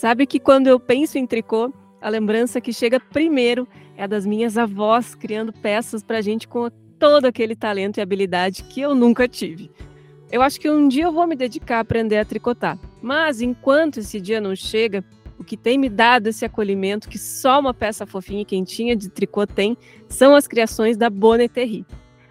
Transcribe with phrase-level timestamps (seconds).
[0.00, 3.68] Sabe que quando eu penso em tricô, a lembrança que chega primeiro
[3.98, 8.62] é das minhas avós criando peças para a gente com todo aquele talento e habilidade
[8.62, 9.70] que eu nunca tive.
[10.32, 13.98] Eu acho que um dia eu vou me dedicar a aprender a tricotar, mas enquanto
[13.98, 15.04] esse dia não chega,
[15.38, 19.10] o que tem me dado esse acolhimento que só uma peça fofinha e quentinha de
[19.10, 19.76] tricô tem
[20.08, 21.84] são as criações da Bonneterie.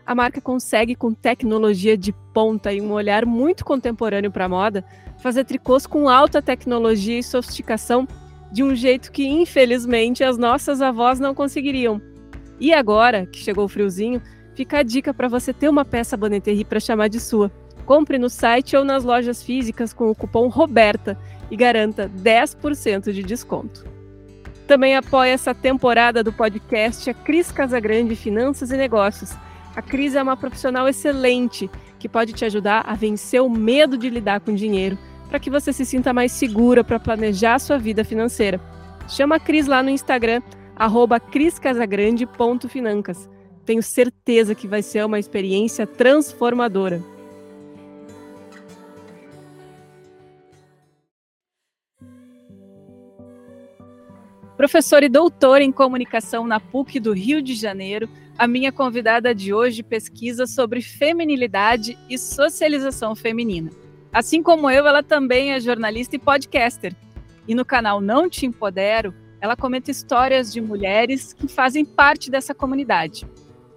[0.09, 4.83] A marca consegue, com tecnologia de ponta e um olhar muito contemporâneo para a moda,
[5.19, 8.07] fazer tricôs com alta tecnologia e sofisticação
[8.51, 12.01] de um jeito que, infelizmente, as nossas avós não conseguiriam.
[12.59, 14.19] E agora, que chegou o friozinho,
[14.55, 17.51] fica a dica para você ter uma peça Bonneterie para chamar de sua.
[17.85, 21.19] Compre no site ou nas lojas físicas com o cupom ROBERTA
[21.51, 23.85] e garanta 10% de desconto.
[24.65, 29.37] Também apoia essa temporada do podcast a Cris Casagrande Finanças e Negócios.
[29.79, 34.09] A Cris é uma profissional excelente que pode te ajudar a vencer o medo de
[34.09, 34.97] lidar com dinheiro,
[35.29, 38.59] para que você se sinta mais segura para planejar a sua vida financeira.
[39.07, 40.41] Chama a Cris lá no Instagram,
[41.31, 43.29] criscasagrande.financas.
[43.63, 47.01] Tenho certeza que vai ser uma experiência transformadora.
[54.57, 59.53] Professora e doutora em comunicação na PUC do Rio de Janeiro, a minha convidada de
[59.53, 63.69] hoje pesquisa sobre feminilidade e socialização feminina.
[64.13, 66.95] Assim como eu, ela também é jornalista e podcaster.
[67.45, 72.55] E no canal Não Te Empodero, ela comenta histórias de mulheres que fazem parte dessa
[72.55, 73.27] comunidade.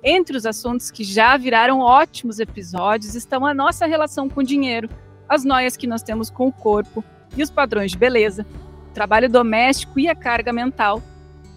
[0.00, 4.88] Entre os assuntos que já viraram ótimos episódios estão a nossa relação com o dinheiro,
[5.28, 7.02] as noias que nós temos com o corpo
[7.36, 8.46] e os padrões de beleza,
[8.94, 11.02] trabalho doméstico e a carga mental.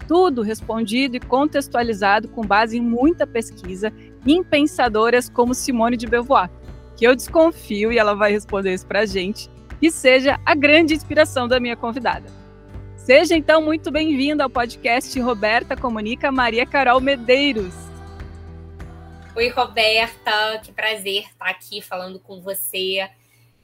[0.06, 3.92] Tudo respondido e contextualizado com base em muita pesquisa
[4.26, 6.50] em pensadoras como Simone de Beauvoir,
[6.96, 10.94] que eu desconfio, e ela vai responder isso para a gente, que seja a grande
[10.94, 12.26] inspiração da minha convidada.
[12.96, 17.74] Seja então muito bem-vinda ao podcast Roberta Comunica Maria Carol Medeiros.
[19.36, 23.08] Oi, Roberta, que prazer estar aqui falando com você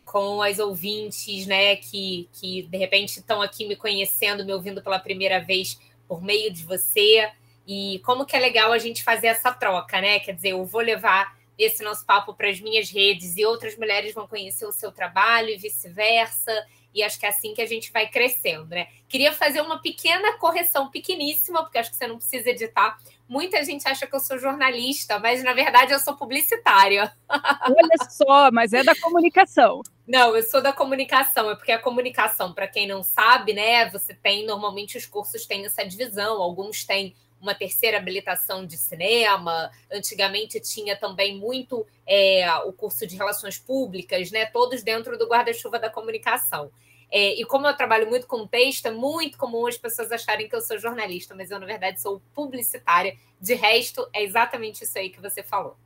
[0.04, 4.98] com as ouvintes, né, que, que de repente estão aqui me conhecendo, me ouvindo pela
[4.98, 5.80] primeira vez
[6.12, 7.30] por meio de você.
[7.66, 10.20] E como que é legal a gente fazer essa troca, né?
[10.20, 14.12] Quer dizer, eu vou levar esse nosso papo para as minhas redes e outras mulheres
[14.12, 16.52] vão conhecer o seu trabalho e vice-versa.
[16.94, 18.88] E acho que é assim que a gente vai crescendo, né?
[19.08, 23.88] Queria fazer uma pequena correção, pequeníssima, porque acho que você não precisa editar, Muita gente
[23.88, 27.12] acha que eu sou jornalista, mas na verdade eu sou publicitária.
[27.28, 29.80] Olha só, mas é da comunicação.
[30.06, 34.12] Não, eu sou da comunicação, é porque a comunicação, para quem não sabe, né, você
[34.12, 39.70] tem normalmente os cursos têm essa divisão, alguns têm uma terceira habilitação de cinema.
[39.90, 44.46] Antigamente tinha também muito é, o curso de relações públicas, né?
[44.46, 46.70] Todos dentro do guarda-chuva da comunicação.
[47.14, 50.56] É, e como eu trabalho muito com texto, é muito comum as pessoas acharem que
[50.56, 53.14] eu sou jornalista, mas eu, na verdade, sou publicitária.
[53.38, 55.76] De resto, é exatamente isso aí que você falou.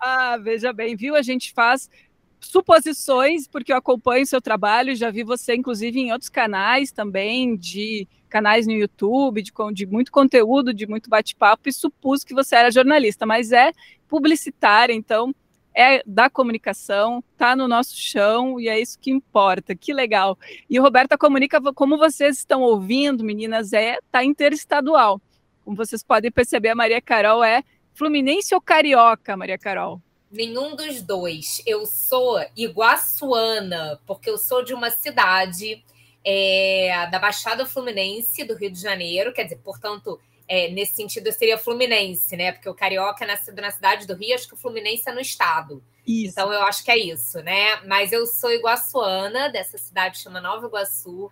[0.00, 1.16] Ah, veja bem, viu?
[1.16, 1.90] A gente faz
[2.38, 7.56] suposições, porque eu acompanho o seu trabalho, já vi você, inclusive, em outros canais também,
[7.56, 12.54] de canais no YouTube, de, de muito conteúdo, de muito bate-papo, e supus que você
[12.54, 13.72] era jornalista, mas é
[14.06, 15.34] publicitária, então
[15.76, 19.76] é da comunicação, está no nosso chão e é isso que importa.
[19.76, 20.38] Que legal.
[20.70, 25.20] E Roberta Comunica, como vocês estão ouvindo, meninas, é tá interestadual.
[25.62, 30.00] Como vocês podem perceber, a Maria Carol é fluminense ou carioca, Maria Carol?
[30.30, 31.62] Nenhum dos dois.
[31.66, 35.84] Eu sou iguaçuana, porque eu sou de uma cidade
[36.24, 40.18] é, da Baixada Fluminense do Rio de Janeiro, quer dizer, portanto,
[40.48, 42.52] é, nesse sentido, eu seria Fluminense, né?
[42.52, 45.20] Porque o Carioca é nascido na cidade do Rio, acho que o Fluminense é no
[45.20, 45.82] estado.
[46.06, 46.32] Isso.
[46.32, 47.80] Então, eu acho que é isso, né?
[47.86, 51.30] Mas eu sou iguaçuana, dessa cidade chama Nova Iguaçu,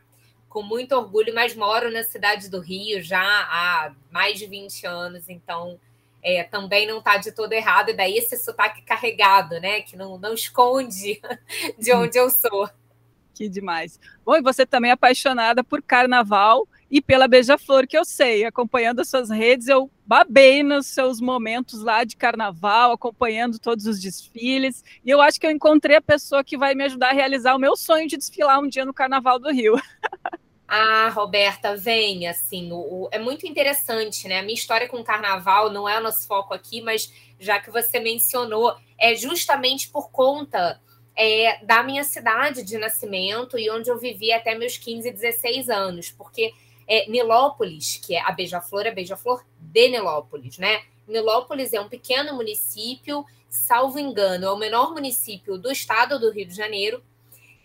[0.49, 5.29] com muito orgulho, mas moro na cidade do Rio já há mais de 20 anos,
[5.29, 5.79] então
[6.23, 9.83] é, também não está de todo errado, e daí esse sotaque carregado, né?
[9.83, 11.21] Que não, não esconde
[11.79, 12.69] de onde eu sou.
[13.33, 14.01] Que demais.
[14.25, 19.00] Bom, e você também é apaixonada por carnaval e pela Beija-Flor, que eu sei, acompanhando
[19.00, 24.85] as suas redes, eu babei nos seus momentos lá de carnaval, acompanhando todos os desfiles,
[25.05, 27.58] e eu acho que eu encontrei a pessoa que vai me ajudar a realizar o
[27.58, 29.75] meu sonho de desfilar um dia no Carnaval do Rio.
[30.67, 34.40] Ah, Roberta, vem, assim, o, o, é muito interessante, né?
[34.40, 37.70] A minha história com o carnaval não é o nosso foco aqui, mas já que
[37.70, 40.81] você mencionou, é justamente por conta
[41.14, 46.11] é, da minha cidade de nascimento e onde eu vivi até meus 15, 16 anos,
[46.11, 46.52] porque
[46.87, 50.83] é, Nilópolis, que é a Beija-Flor, é Beija-Flor de Nilópolis, né?
[51.07, 56.47] Nilópolis é um pequeno município, salvo engano, é o menor município do estado do Rio
[56.47, 57.03] de Janeiro,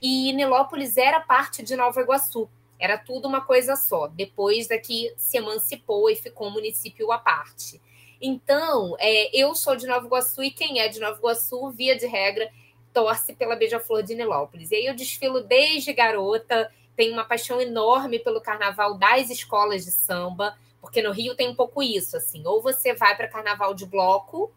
[0.01, 2.49] e Nilópolis era parte de Nova Iguaçu.
[2.79, 7.81] Era tudo uma coisa só, depois daqui se emancipou e ficou um município à parte.
[8.21, 12.05] Então, é, eu sou de Nova Iguaçu e quem é de Nova Iguaçu, via de
[12.05, 12.49] regra,
[12.93, 14.71] torce pela Beija-Flor de Nilópolis.
[14.71, 19.91] E aí eu desfilo desde garota, tenho uma paixão enorme pelo carnaval das escolas de
[19.91, 23.85] samba, porque no Rio tem um pouco isso, assim, ou você vai para carnaval de
[23.85, 24.51] bloco,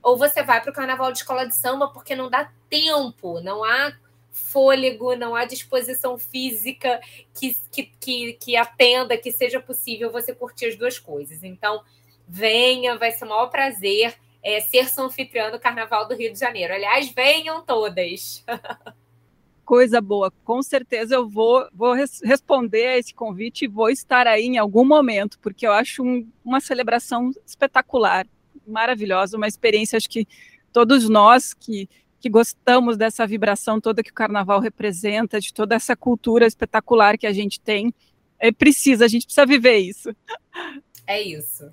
[0.00, 3.64] ou você vai para o carnaval de escola de samba, porque não dá tempo, não
[3.64, 3.92] há
[4.30, 7.00] fôlego, não há disposição física
[7.34, 11.42] que, que, que, que atenda, que seja possível você curtir as duas coisas.
[11.42, 11.82] Então,
[12.28, 14.14] venha, vai ser o maior prazer
[14.44, 16.72] é, ser sua anfitriã do Carnaval do Rio de Janeiro.
[16.72, 18.44] Aliás, venham todas.
[19.70, 24.26] Coisa boa, com certeza eu vou, vou res responder a esse convite e vou estar
[24.26, 28.26] aí em algum momento, porque eu acho um, uma celebração espetacular,
[28.66, 30.26] maravilhosa, uma experiência, acho que
[30.72, 31.88] todos nós que,
[32.18, 37.28] que gostamos dessa vibração toda que o carnaval representa, de toda essa cultura espetacular que
[37.28, 37.94] a gente tem,
[38.40, 40.12] é, precisa, a gente precisa viver isso.
[41.06, 41.72] É isso.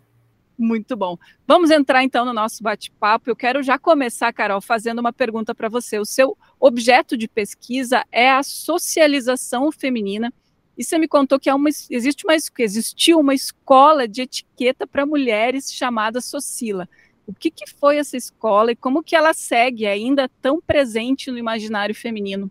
[0.57, 1.17] Muito bom.
[1.45, 3.29] Vamos entrar então no nosso bate-papo.
[3.29, 5.99] Eu quero já começar, Carol, fazendo uma pergunta para você.
[5.99, 10.33] O seu objeto de pesquisa é a socialização feminina.
[10.75, 15.71] E você me contou que uma, existe uma, existiu uma escola de etiqueta para mulheres
[15.71, 16.89] chamada Socila.
[17.25, 21.37] O que, que foi essa escola e como que ela segue ainda tão presente no
[21.37, 22.49] imaginário feminino?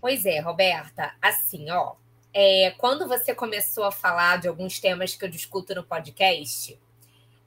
[0.00, 1.12] Pois é, Roberta.
[1.20, 1.94] Assim, ó,
[2.40, 6.78] é, quando você começou a falar de alguns temas que eu discuto no podcast,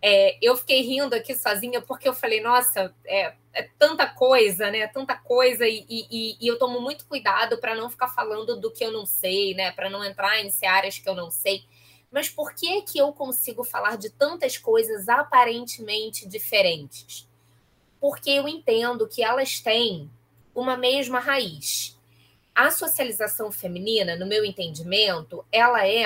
[0.01, 4.85] é, eu fiquei rindo aqui sozinha porque eu falei, nossa, é, é tanta coisa, né?
[4.87, 8.83] Tanta coisa, e, e, e eu tomo muito cuidado para não ficar falando do que
[8.83, 9.71] eu não sei, né?
[9.71, 11.63] Para não entrar em áreas que eu não sei.
[12.11, 17.29] Mas por que que eu consigo falar de tantas coisas aparentemente diferentes?
[17.97, 20.11] Porque eu entendo que elas têm
[20.53, 21.97] uma mesma raiz
[22.53, 26.05] a socialização feminina, no meu entendimento, ela é,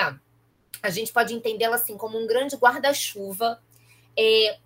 [0.82, 3.60] a gente pode entendê-la assim como um grande guarda-chuva
[4.16, 4.58] é,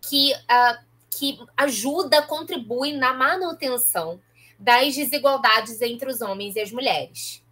[0.00, 4.20] que, uh, que ajuda, contribui na manutenção
[4.58, 7.42] das desigualdades entre os homens e as mulheres.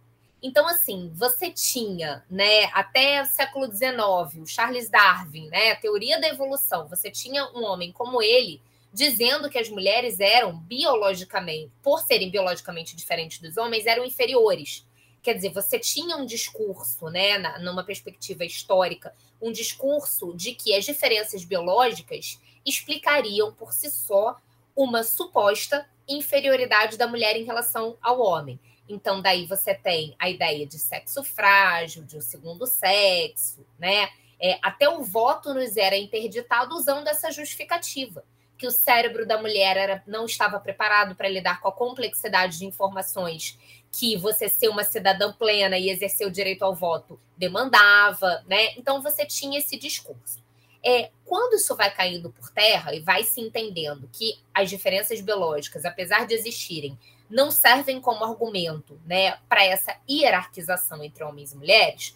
[0.41, 6.19] Então, assim, você tinha, né, até o século XIX, o Charles Darwin, né, a teoria
[6.19, 8.61] da evolução, você tinha um homem como ele
[8.93, 14.85] dizendo que as mulheres eram biologicamente, por serem biologicamente diferentes dos homens, eram inferiores.
[15.23, 20.75] Quer dizer, você tinha um discurso, né, na, numa perspectiva histórica, um discurso de que
[20.75, 24.37] as diferenças biológicas explicariam por si só
[24.75, 28.59] uma suposta inferioridade da mulher em relação ao homem.
[28.87, 34.09] Então, daí você tem a ideia de sexo frágil, de um segundo sexo, né?
[34.39, 38.23] É, até o voto nos era interditado usando essa justificativa
[38.63, 42.65] que o cérebro da mulher era, não estava preparado para lidar com a complexidade de
[42.65, 43.59] informações
[43.91, 48.73] que você ser uma cidadã plena e exercer o direito ao voto demandava, né?
[48.77, 50.41] Então você tinha esse discurso.
[50.81, 55.83] É, quando isso vai caindo por terra e vai se entendendo que as diferenças biológicas,
[55.83, 56.97] apesar de existirem,
[57.29, 62.15] não servem como argumento, né, para essa hierarquização entre homens e mulheres,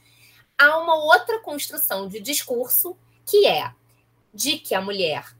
[0.58, 3.74] há uma outra construção de discurso que é
[4.34, 5.36] de que a mulher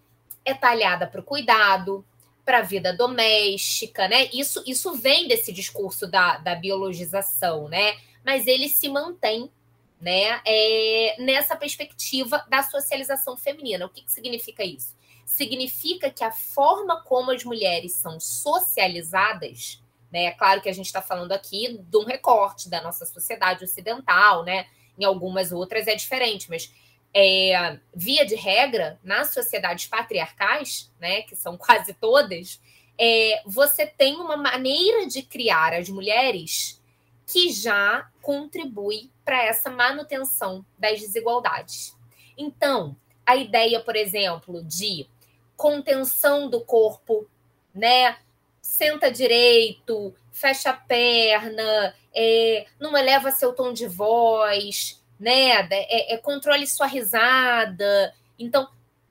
[0.48, 2.06] é talhada para o cuidado,
[2.46, 4.30] para a vida doméstica, né?
[4.34, 7.98] Isso, isso vem desse discurso da, da biologização, né?
[8.26, 9.52] Mas ele se mantém
[10.00, 13.86] né, é, nessa perspectiva da socialização feminina.
[13.86, 14.96] O que, que significa isso?
[15.26, 20.26] Significa que a forma como as mulheres são socializadas, né?
[20.26, 24.46] É claro que a gente está falando aqui de um recorte da nossa sociedade ocidental,
[24.46, 24.68] né?
[24.98, 26.74] Em algumas outras é diferente, mas
[27.20, 32.62] é, via de regra, nas sociedades patriarcais, né, que são quase todas,
[32.96, 36.80] é, você tem uma maneira de criar as mulheres
[37.26, 41.98] que já contribui para essa manutenção das desigualdades.
[42.38, 42.96] Então,
[43.26, 45.08] a ideia, por exemplo, de
[45.56, 47.28] contenção do corpo,
[47.74, 48.18] né?
[48.62, 55.68] Senta direito, fecha a perna, é, não eleva seu tom de voz, né?
[55.72, 58.14] É, é controle sua risada.
[58.38, 58.68] Então,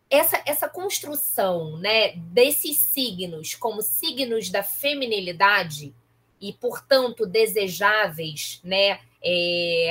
[0.08, 5.94] essa, essa construção né, desses signos como signos da feminilidade
[6.40, 9.00] e, portanto, desejáveis, né?
[9.28, 9.90] É,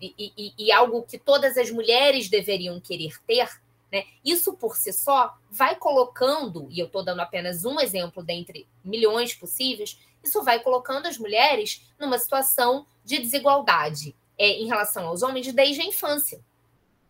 [0.00, 3.48] e, e, e, algo que todas as mulheres deveriam querer ter,
[3.90, 4.04] né?
[4.24, 9.34] Isso por si só vai colocando, e eu estou dando apenas um exemplo dentre milhões
[9.34, 15.52] possíveis, isso vai colocando as mulheres numa situação de desigualdade é, em relação aos homens
[15.52, 16.40] desde a infância.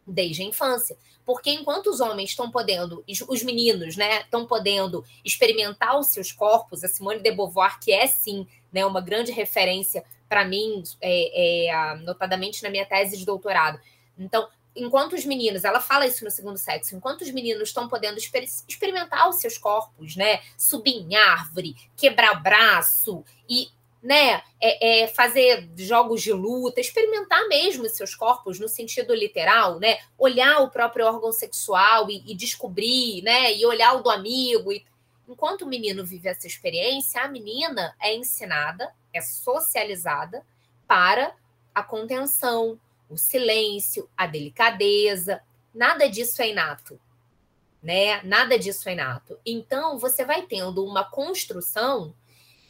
[0.07, 0.97] Desde a infância.
[1.25, 6.83] Porque enquanto os homens estão podendo, os meninos, né, estão podendo experimentar os seus corpos,
[6.83, 11.95] a Simone de Beauvoir, que é sim né, uma grande referência para mim, é, é,
[11.97, 13.79] notadamente na minha tese de doutorado.
[14.19, 18.19] Então, enquanto os meninos, ela fala isso no segundo sexo, enquanto os meninos estão podendo
[18.19, 20.41] exper experimentar os seus corpos, né?
[20.57, 23.69] Subir em árvore, quebrar braço e
[24.03, 29.99] né, é, é, fazer jogos de luta, experimentar mesmo seus corpos no sentido literal, né,
[30.17, 34.73] olhar o próprio órgão sexual e, e descobrir, né, e olhar o do amigo.
[34.73, 34.85] E...
[35.29, 40.45] Enquanto o menino vive essa experiência, a menina é ensinada, é socializada
[40.87, 41.35] para
[41.75, 45.43] a contenção, o silêncio, a delicadeza.
[45.75, 46.99] Nada disso é inato,
[47.83, 48.23] né?
[48.23, 49.39] Nada disso é inato.
[49.45, 52.15] Então, você vai tendo uma construção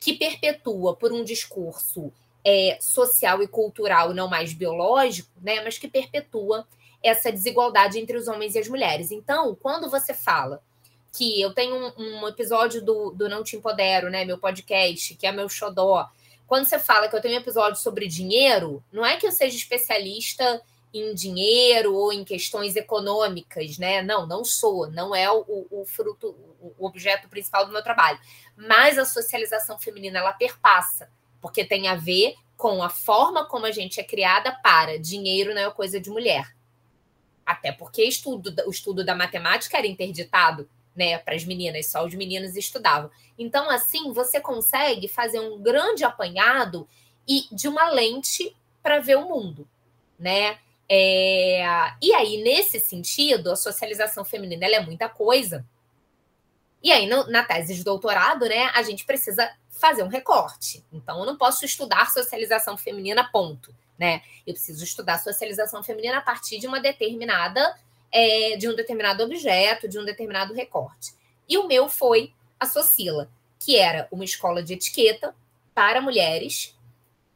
[0.01, 2.13] que perpetua por um discurso
[2.45, 6.67] é, social e cultural, não mais biológico, né, mas que perpetua
[7.03, 9.11] essa desigualdade entre os homens e as mulheres.
[9.11, 10.63] Então, quando você fala
[11.13, 15.27] que eu tenho um, um episódio do, do Não Te Empodero, né, meu podcast, que
[15.27, 16.09] é meu xodó,
[16.47, 19.57] quando você fala que eu tenho um episódio sobre dinheiro, não é que eu seja
[19.57, 20.63] especialista
[20.93, 24.01] em dinheiro ou em questões econômicas, né?
[24.03, 26.35] Não, não sou, não é o, o, fruto,
[26.79, 28.19] o objeto principal do meu trabalho.
[28.59, 31.09] Mas a socialização feminina ela perpassa,
[31.41, 35.63] porque tem a ver com a forma como a gente é criada para dinheiro não
[35.63, 36.57] é coisa de mulher.
[37.47, 42.13] Até porque estudo, o estudo da matemática era interditado né, para as meninas, só os
[42.15, 43.09] meninos estudavam.
[43.39, 46.89] Então, assim, você consegue fazer um grande apanhado
[47.27, 49.69] e de uma lente para ver o mundo,
[50.19, 50.59] né?
[50.89, 51.63] É,
[52.03, 55.65] e aí, nesse sentido, a socialização feminina é muita coisa.
[56.83, 60.85] E aí, no, na tese de doutorado, né, a gente precisa fazer um recorte.
[60.93, 63.75] Então, eu não posso estudar socialização feminina, ponto.
[63.99, 64.23] Né?
[64.47, 67.77] Eu preciso estudar socialização feminina a partir de uma determinada,
[68.13, 71.13] é, de um determinado objeto, de um determinado recorte.
[71.49, 75.35] E o meu foi a Socila, que era uma escola de etiqueta
[75.75, 76.77] para mulheres,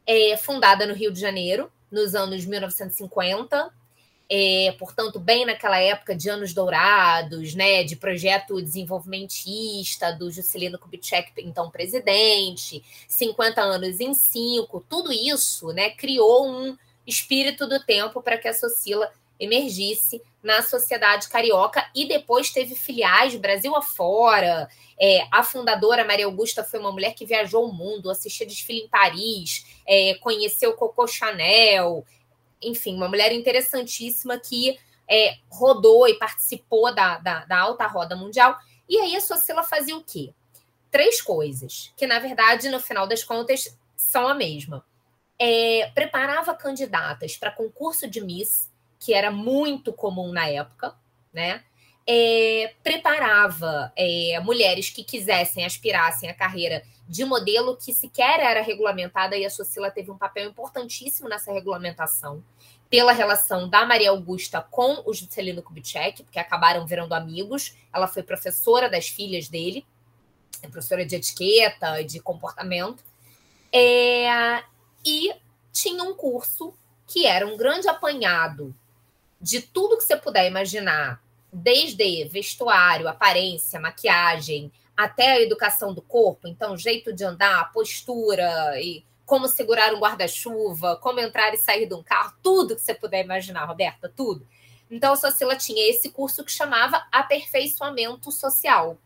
[0.07, 3.73] é, fundada no Rio de Janeiro, nos anos 1950,
[4.29, 11.33] é, portanto, bem naquela época de anos dourados, né, de projeto desenvolvimentista do Juscelino Kubitschek,
[11.39, 16.77] então presidente, 50 anos em cinco, tudo isso né, criou um
[17.07, 23.33] espírito do tempo para que a Socila emergisse na sociedade carioca e depois teve filiais
[23.37, 24.69] Brasil afora.
[24.99, 28.89] É, a fundadora Maria Augusta foi uma mulher que viajou o mundo, assistiu desfile em
[28.89, 32.05] Paris, é, conheceu Coco Chanel,
[32.63, 34.79] enfim, uma mulher interessantíssima que
[35.09, 38.59] é, rodou e participou da, da, da, alta roda mundial.
[38.89, 40.33] E aí a Socila fazia o quê?
[40.91, 44.85] Três coisas, que na verdade, no final das contas, são a mesma.
[45.39, 50.95] É, preparava candidatas para concurso de Miss, que era muito comum na época,
[51.33, 51.65] né?
[52.07, 59.37] É, preparava é, mulheres que quisessem, aspirassem a carreira de modelo que sequer era regulamentada,
[59.37, 62.43] e a Socila teve um papel importantíssimo nessa regulamentação,
[62.89, 67.75] pela relação da Maria Augusta com o Juscelino Kubitschek, porque acabaram virando amigos.
[67.93, 69.87] Ela foi professora das filhas dele,
[70.63, 73.03] é professora de etiqueta de comportamento.
[73.73, 74.63] É,
[75.05, 75.35] e
[75.73, 76.75] tinha um curso
[77.07, 78.75] que era um grande apanhado
[79.41, 84.71] de tudo que você puder imaginar, desde vestuário, aparência, maquiagem,
[85.05, 90.97] até a educação do corpo, então jeito de andar, postura e como segurar um guarda-chuva,
[90.97, 94.47] como entrar e sair de um carro, tudo que você puder imaginar, Roberta, tudo.
[94.91, 98.99] Então a Socila tinha esse curso que chamava Aperfeiçoamento Social.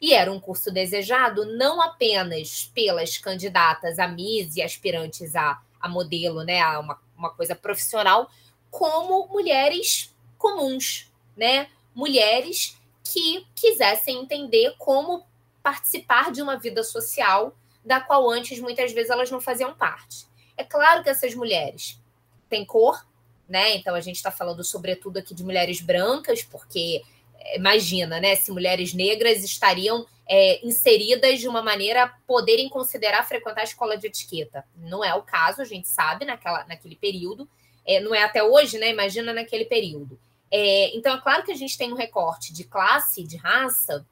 [0.00, 5.88] E era um curso desejado não apenas pelas candidatas a Miss e aspirantes a, a
[5.88, 8.30] modelo, né, a uma, uma coisa profissional,
[8.70, 11.68] como mulheres comuns, né?
[11.94, 15.26] Mulheres que quisessem entender como
[15.70, 20.26] participar de uma vida social da qual antes muitas vezes elas não faziam parte.
[20.56, 22.00] É claro que essas mulheres
[22.48, 23.06] têm cor,
[23.48, 23.76] né?
[23.76, 27.02] Então a gente está falando sobretudo aqui de mulheres brancas, porque
[27.38, 28.34] é, imagina, né?
[28.34, 33.96] Se mulheres negras estariam é, inseridas de uma maneira a poderem considerar frequentar a escola
[33.96, 34.64] de etiqueta.
[34.76, 37.48] Não é o caso, a gente sabe, naquela, naquele período.
[37.86, 38.90] É, não é até hoje, né?
[38.90, 40.18] Imagina naquele período.
[40.50, 44.04] É, então, é claro que a gente tem um recorte de classe, de raça,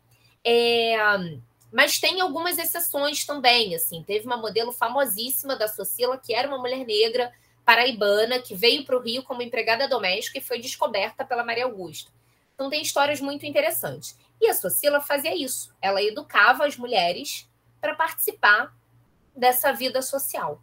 [1.73, 3.75] mas tem algumas exceções também.
[3.75, 7.33] Assim, teve uma modelo famosíssima da Socila, que era uma mulher negra
[7.65, 12.11] paraibana, que veio para o Rio como empregada doméstica e foi descoberta pela Maria Augusta.
[12.55, 14.19] Então, tem histórias muito interessantes.
[14.41, 15.75] E a Socila fazia isso.
[15.81, 17.49] Ela educava as mulheres
[17.81, 18.75] para participar
[19.35, 20.63] dessa vida social,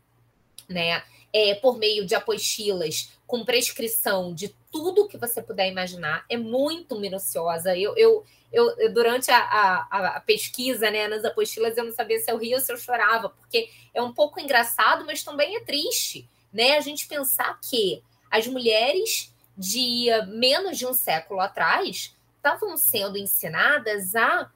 [0.68, 1.04] né?
[1.32, 6.98] É, por meio de apostilas com prescrição de tudo que você puder imaginar, é muito
[7.00, 7.78] minuciosa.
[7.78, 8.24] Eu, eu,
[8.56, 12.38] eu, eu durante a, a, a, pesquisa, né, nas apostilas, eu não sabia se eu
[12.38, 16.78] ria ou se eu chorava, porque é um pouco engraçado, mas também é triste, né?
[16.78, 24.16] A gente pensar que as mulheres de menos de um século atrás estavam sendo ensinadas
[24.16, 24.50] a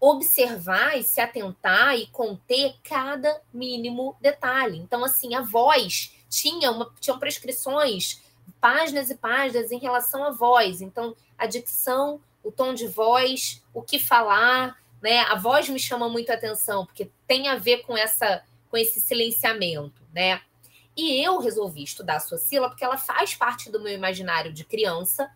[0.00, 4.78] observar e se atentar e conter cada mínimo detalhe.
[4.78, 8.22] Então, assim, a voz tinha uma, tinham prescrições,
[8.60, 10.80] páginas e páginas em relação à voz.
[10.80, 15.20] Então, a dicção, o tom de voz, o que falar, né?
[15.20, 20.02] A voz me chama muito atenção, porque tem a ver com essa com esse silenciamento,
[20.12, 20.40] né?
[20.96, 25.30] E eu resolvi estudar a Socila porque ela faz parte do meu imaginário de criança,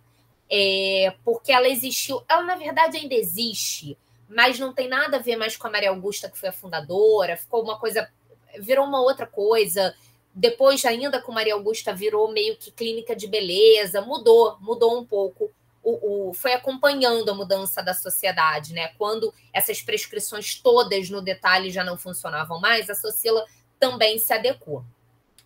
[0.50, 3.96] é, porque ela existiu, ela na verdade ainda existe,
[4.28, 7.36] mas não tem nada a ver mais com a Maria Augusta, que foi a fundadora,
[7.36, 8.10] ficou uma coisa,
[8.58, 9.94] virou uma outra coisa.
[10.34, 15.50] Depois, ainda com Maria Augusta, virou meio que clínica de beleza, mudou, mudou um pouco.
[15.82, 18.88] O, o, foi acompanhando a mudança da sociedade, né?
[18.98, 23.44] Quando essas prescrições todas no detalhe já não funcionavam mais, a Socila
[23.80, 24.84] também se adequou.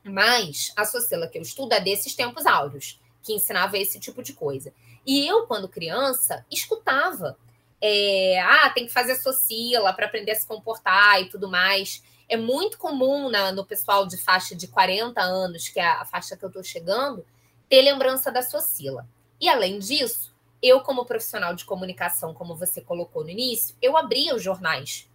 [0.05, 4.35] Mas a Socila que eu estudo é desses tempos áureos, que ensinava esse tipo de
[4.35, 4.73] coisa.
[5.07, 7.37] E eu, quando criança, escutava
[7.81, 12.03] é, ah, tem que fazer socila para aprender a se comportar e tudo mais.
[12.29, 16.37] É muito comum na, no pessoal de faixa de 40 anos, que é a faixa
[16.37, 17.25] que eu estou chegando,
[17.69, 19.07] ter lembrança da socila.
[19.41, 24.35] E além disso, eu, como profissional de comunicação, como você colocou no início, eu abria
[24.35, 25.09] os jornais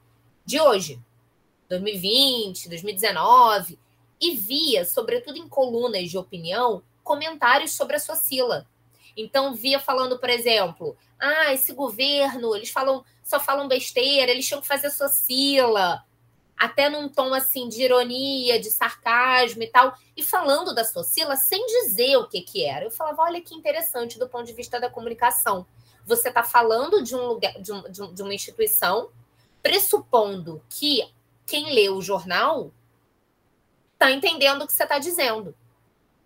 [0.46, 1.00] de hoje,
[1.70, 3.80] 2020, 2019,
[4.20, 8.68] e via, sobretudo em colunas de opinião, comentários sobre a socila.
[9.18, 14.62] Então, via falando, por exemplo, ah, esse governo, eles falam, só falam besteira, eles tinham
[14.62, 16.06] que fazer socila,
[16.58, 21.65] até num tom assim de ironia, de sarcasmo e tal, e falando da socila sem
[21.65, 22.86] dizer o que que era.
[22.86, 25.65] Eu falava, olha que interessante do ponto de vista da comunicação.
[26.05, 29.10] Você está falando de um lugar, de, um, de uma instituição,
[29.62, 31.12] pressupondo que
[31.46, 32.72] quem lê o jornal
[33.93, 35.55] está entendendo o que você está dizendo.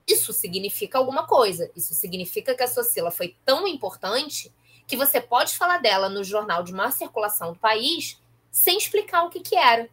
[0.08, 1.70] Isso significa alguma coisa.
[1.76, 4.54] Isso significa que a socila foi tão importante
[4.88, 9.30] que você pode falar dela no jornal de maior circulação do país sem explicar o
[9.30, 9.90] que, que era.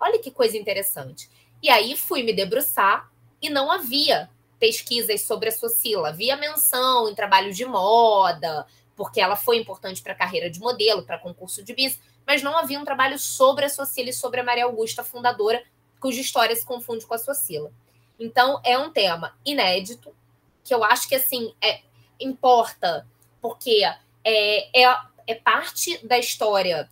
[0.00, 1.28] Olha que coisa interessante.
[1.62, 6.08] E aí fui me debruçar e não havia pesquisas sobre a Socila.
[6.08, 11.02] Havia menção em trabalhos de moda, porque ela foi importante para a carreira de modelo,
[11.02, 14.44] para concurso de bis, mas não havia um trabalho sobre a Socila e sobre a
[14.44, 15.62] Maria Augusta, fundadora,
[15.98, 17.72] cuja história se confunde com a Socila.
[18.18, 20.14] Então, é um tema inédito,
[20.62, 21.80] que eu acho que, assim, é,
[22.20, 23.06] importa,
[23.40, 23.82] porque
[24.22, 26.88] é, é, é parte da história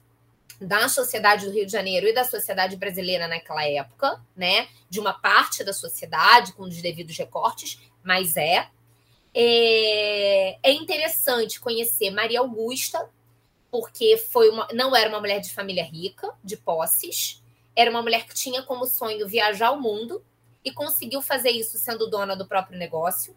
[0.60, 4.68] da sociedade do Rio de Janeiro e da sociedade brasileira naquela época, né?
[4.90, 8.68] De uma parte da sociedade com os devidos recortes, mas é.
[9.34, 13.08] É, é interessante conhecer Maria Augusta,
[13.70, 17.42] porque foi uma, não era uma mulher de família rica, de posses,
[17.76, 20.24] era uma mulher que tinha como sonho viajar o mundo
[20.64, 23.36] e conseguiu fazer isso sendo dona do próprio negócio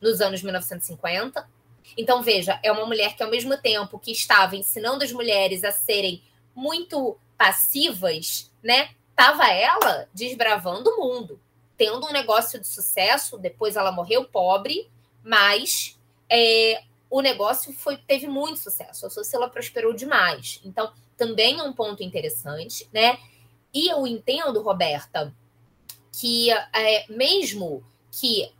[0.00, 1.48] nos anos 1950
[1.96, 5.70] então, veja, é uma mulher que, ao mesmo tempo que estava ensinando as mulheres a
[5.70, 6.22] serem
[6.54, 8.90] muito passivas, né?
[9.14, 11.40] Tava ela desbravando o mundo,
[11.76, 13.38] tendo um negócio de sucesso.
[13.38, 14.90] Depois ela morreu pobre,
[15.22, 19.06] mas é, o negócio foi, teve muito sucesso.
[19.06, 20.60] A Sociela prosperou demais.
[20.64, 23.18] Então, também é um ponto interessante, né?
[23.72, 25.32] E eu entendo, Roberta,
[26.12, 28.52] que é, mesmo que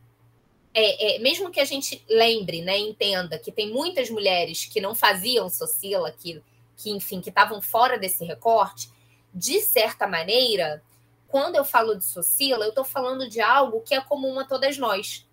[0.75, 4.95] é, é, mesmo que a gente lembre, né, entenda que tem muitas mulheres que não
[4.95, 6.43] faziam socila, que,
[6.77, 8.91] que enfim, que estavam fora desse recorte,
[9.33, 10.83] de certa maneira,
[11.29, 14.77] quando eu falo de socila, eu estou falando de algo que é comum a todas
[14.77, 15.27] nós.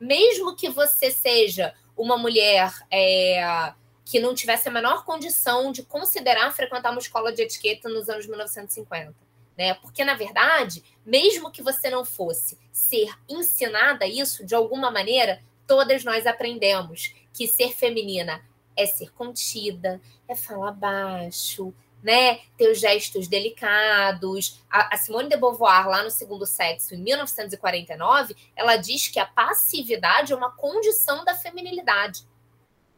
[0.00, 6.54] Mesmo que você seja uma mulher é, que não tivesse a menor condição de considerar
[6.54, 9.29] frequentar uma escola de etiqueta nos anos 1950
[9.60, 9.74] né?
[9.74, 16.02] Porque, na verdade, mesmo que você não fosse ser ensinada isso, de alguma maneira, todas
[16.02, 18.42] nós aprendemos que ser feminina
[18.74, 22.40] é ser contida, é falar baixo, né?
[22.56, 24.62] Ter os gestos delicados.
[24.70, 30.32] A, Simone de Beauvoir, lá no Segundo Sexo, em 1949, ela diz que a passividade
[30.32, 32.24] é uma condição da feminilidade,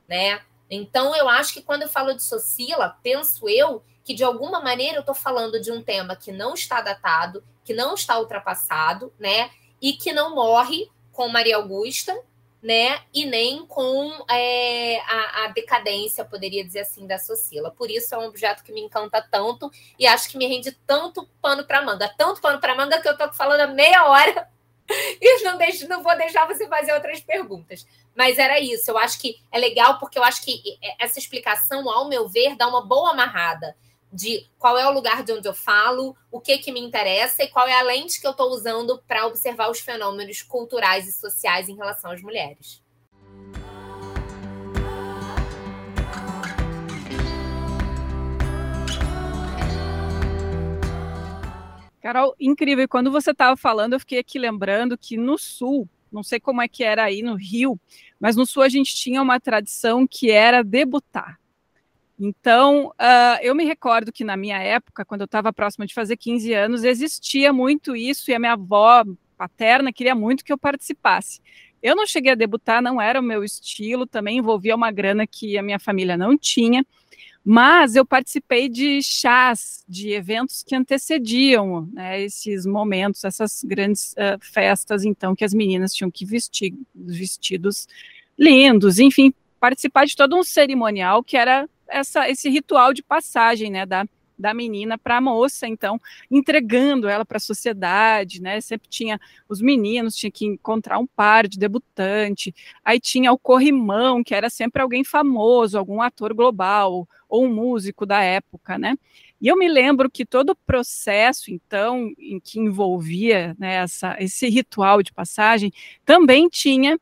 [0.06, 0.40] né?
[0.70, 4.96] Então, eu acho que quando eu falo de Socila, penso eu que de alguma maneira
[4.96, 9.50] eu estou falando de um tema que não está datado, que não está ultrapassado, né?
[9.80, 12.18] E que não morre com Maria Augusta,
[12.62, 13.00] né?
[13.12, 17.70] E nem com é, a, a, decadência, poderia dizer assim, da Socila.
[17.70, 21.28] Por isso é um objeto que me encanta tanto e acho que me rende tanto
[21.40, 24.48] pano para manga, tanto pano para manga que eu estou falando há meia hora
[25.20, 27.86] e não, deixo, não vou deixar você fazer outras perguntas.
[28.14, 28.90] Mas era isso.
[28.90, 30.62] Eu acho que é legal porque eu acho que
[31.00, 33.76] essa explicação, ao meu ver, dá uma boa amarrada
[34.12, 37.48] de qual é o lugar de onde eu falo, o que que me interessa e
[37.48, 41.68] qual é a lente que eu estou usando para observar os fenômenos culturais e sociais
[41.68, 42.82] em relação às mulheres.
[52.02, 52.86] Carol, incrível.
[52.88, 56.66] Quando você estava falando, eu fiquei aqui lembrando que no Sul, não sei como é
[56.66, 57.80] que era aí no Rio,
[58.18, 61.38] mas no Sul a gente tinha uma tradição que era debutar.
[62.24, 66.16] Então, uh, eu me recordo que na minha época, quando eu estava próxima de fazer
[66.16, 69.02] 15 anos, existia muito isso e a minha avó
[69.36, 71.40] paterna queria muito que eu participasse.
[71.82, 75.58] Eu não cheguei a debutar, não era o meu estilo, também envolvia uma grana que
[75.58, 76.86] a minha família não tinha,
[77.44, 84.38] mas eu participei de chás, de eventos que antecediam né, esses momentos, essas grandes uh,
[84.40, 87.88] festas, então, que as meninas tinham que vestir vestidos
[88.38, 93.86] lindos, enfim, participar de todo um cerimonial que era essa, esse ritual de passagem, né,
[93.86, 94.06] da,
[94.38, 96.00] da menina para a moça, então,
[96.30, 98.60] entregando ela para a sociedade, né?
[98.60, 104.24] Sempre tinha os meninos, tinha que encontrar um par de debutante, aí tinha o corrimão,
[104.24, 108.96] que era sempre alguém famoso, algum ator global, ou um músico da época, né?
[109.40, 114.48] E eu me lembro que todo o processo, então, em que envolvia né, essa, esse
[114.48, 115.72] ritual de passagem,
[116.04, 116.98] também tinha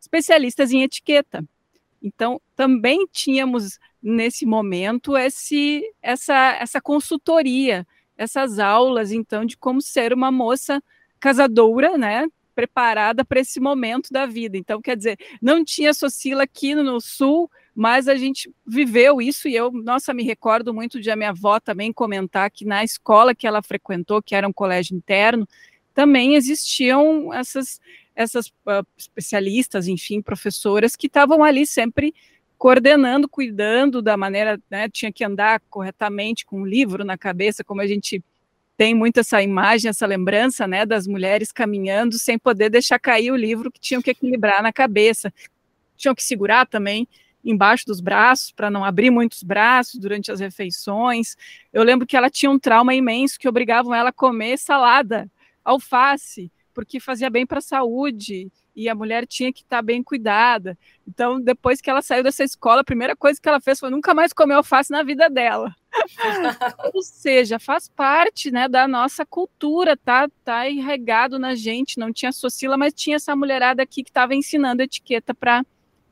[0.00, 1.44] especialistas em etiqueta.
[2.02, 10.12] Então, também tínhamos nesse momento esse, essa, essa consultoria, essas aulas, então, de como ser
[10.12, 10.82] uma moça
[11.20, 12.26] casadora, né?
[12.54, 14.56] Preparada para esse momento da vida.
[14.56, 19.54] Então, quer dizer, não tinha Socila aqui no Sul, mas a gente viveu isso e
[19.54, 23.46] eu, nossa, me recordo muito de a minha avó também comentar que na escola que
[23.46, 25.46] ela frequentou, que era um colégio interno,
[25.94, 27.80] também existiam essas
[28.18, 32.12] essas uh, especialistas, enfim, professoras que estavam ali sempre
[32.58, 37.80] coordenando, cuidando da maneira, né, tinha que andar corretamente com um livro na cabeça, como
[37.80, 38.20] a gente
[38.76, 43.36] tem muito essa imagem, essa lembrança, né, das mulheres caminhando sem poder deixar cair o
[43.36, 45.32] livro que tinham que equilibrar na cabeça.
[45.96, 47.06] Tinham que segurar também
[47.44, 51.36] embaixo dos braços para não abrir muitos braços durante as refeições.
[51.72, 55.30] Eu lembro que ela tinha um trauma imenso que obrigavam ela a comer salada,
[55.64, 60.00] alface, porque fazia bem para a saúde e a mulher tinha que estar tá bem
[60.00, 60.78] cuidada.
[61.08, 64.14] Então, depois que ela saiu dessa escola, a primeira coisa que ela fez foi nunca
[64.14, 65.74] mais comer alface na vida dela.
[66.94, 71.98] Ou seja, faz parte, né, da nossa cultura, tá, tá irregado na gente.
[71.98, 75.64] Não tinha Socila, mas tinha essa mulherada aqui que estava ensinando etiqueta para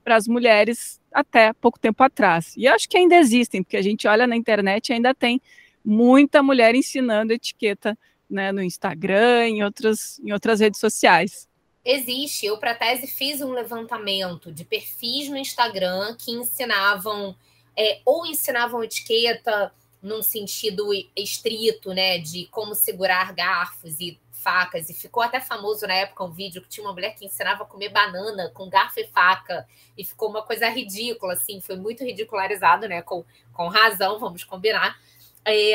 [0.04, 2.54] as mulheres até pouco tempo atrás.
[2.56, 5.40] E acho que ainda existem, porque a gente olha na internet e ainda tem
[5.84, 7.96] muita mulher ensinando etiqueta
[8.28, 11.48] né, no Instagram, em outras, em outras redes sociais.
[11.84, 12.46] Existe.
[12.46, 17.36] Eu, para tese, fiz um levantamento de perfis no Instagram que ensinavam,
[17.76, 24.94] é, ou ensinavam etiqueta num sentido estrito, né, de como segurar garfos e facas, e
[24.94, 27.88] ficou até famoso na época um vídeo que tinha uma mulher que ensinava a comer
[27.88, 29.66] banana com garfo e faca,
[29.98, 34.96] e ficou uma coisa ridícula, assim, foi muito ridicularizado, né, com, com razão, vamos combinar.
[35.44, 35.74] É,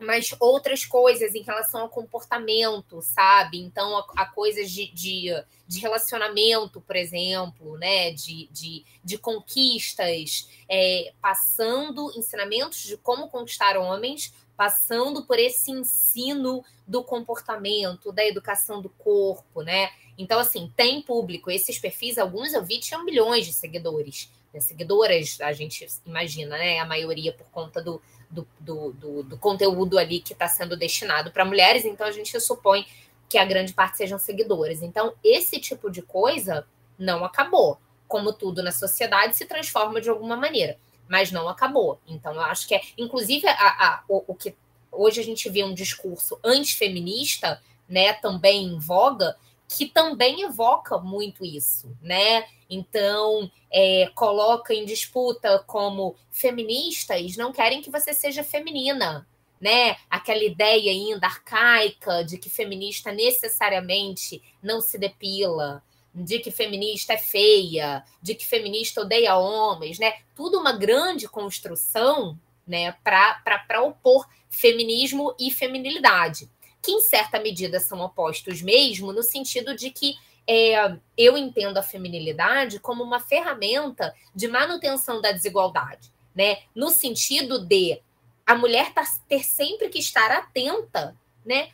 [0.00, 3.58] mas outras coisas em relação ao comportamento, sabe?
[3.58, 5.28] Então, a, a coisas de, de,
[5.66, 8.10] de, relacionamento, por exemplo, né?
[8.12, 16.64] De, de, de conquistas, é, passando ensinamentos de como conquistar homens, passando por esse ensino
[16.86, 19.90] do comportamento, da educação do corpo, né?
[20.18, 21.50] Então, assim, tem público.
[21.50, 24.30] Esses perfis, alguns eu vi, tinham milhões de seguidores.
[24.52, 24.60] Né?
[24.60, 26.78] Seguidoras, a gente imagina, né?
[26.78, 31.30] A maioria por conta do, do, do, do, do conteúdo ali que está sendo destinado
[31.30, 32.86] para mulheres, então a gente supõe
[33.28, 34.82] que a grande parte sejam seguidores.
[34.82, 36.66] Então, esse tipo de coisa
[36.98, 37.78] não acabou.
[38.08, 40.76] Como tudo na sociedade se transforma de alguma maneira,
[41.08, 42.00] mas não acabou.
[42.08, 44.54] Então, eu acho que é, inclusive, a, a, o, o que
[44.90, 49.36] hoje a gente vê um discurso antifeminista, né, também em voga,
[49.76, 52.44] que também evoca muito isso, né?
[52.68, 59.26] Então, é, coloca em disputa como feministas não querem que você seja feminina,
[59.60, 59.96] né?
[60.10, 67.18] Aquela ideia ainda arcaica de que feminista necessariamente não se depila, de que feminista é
[67.18, 70.14] feia, de que feminista odeia homens, né?
[70.34, 76.48] Tudo uma grande construção, né, para opor feminismo e feminilidade
[76.82, 80.14] que em certa medida são opostos mesmo, no sentido de que
[80.46, 86.58] é, eu entendo a feminilidade como uma ferramenta de manutenção da desigualdade, né?
[86.74, 88.00] No sentido de
[88.46, 91.70] a mulher tá, ter sempre que estar atenta, né?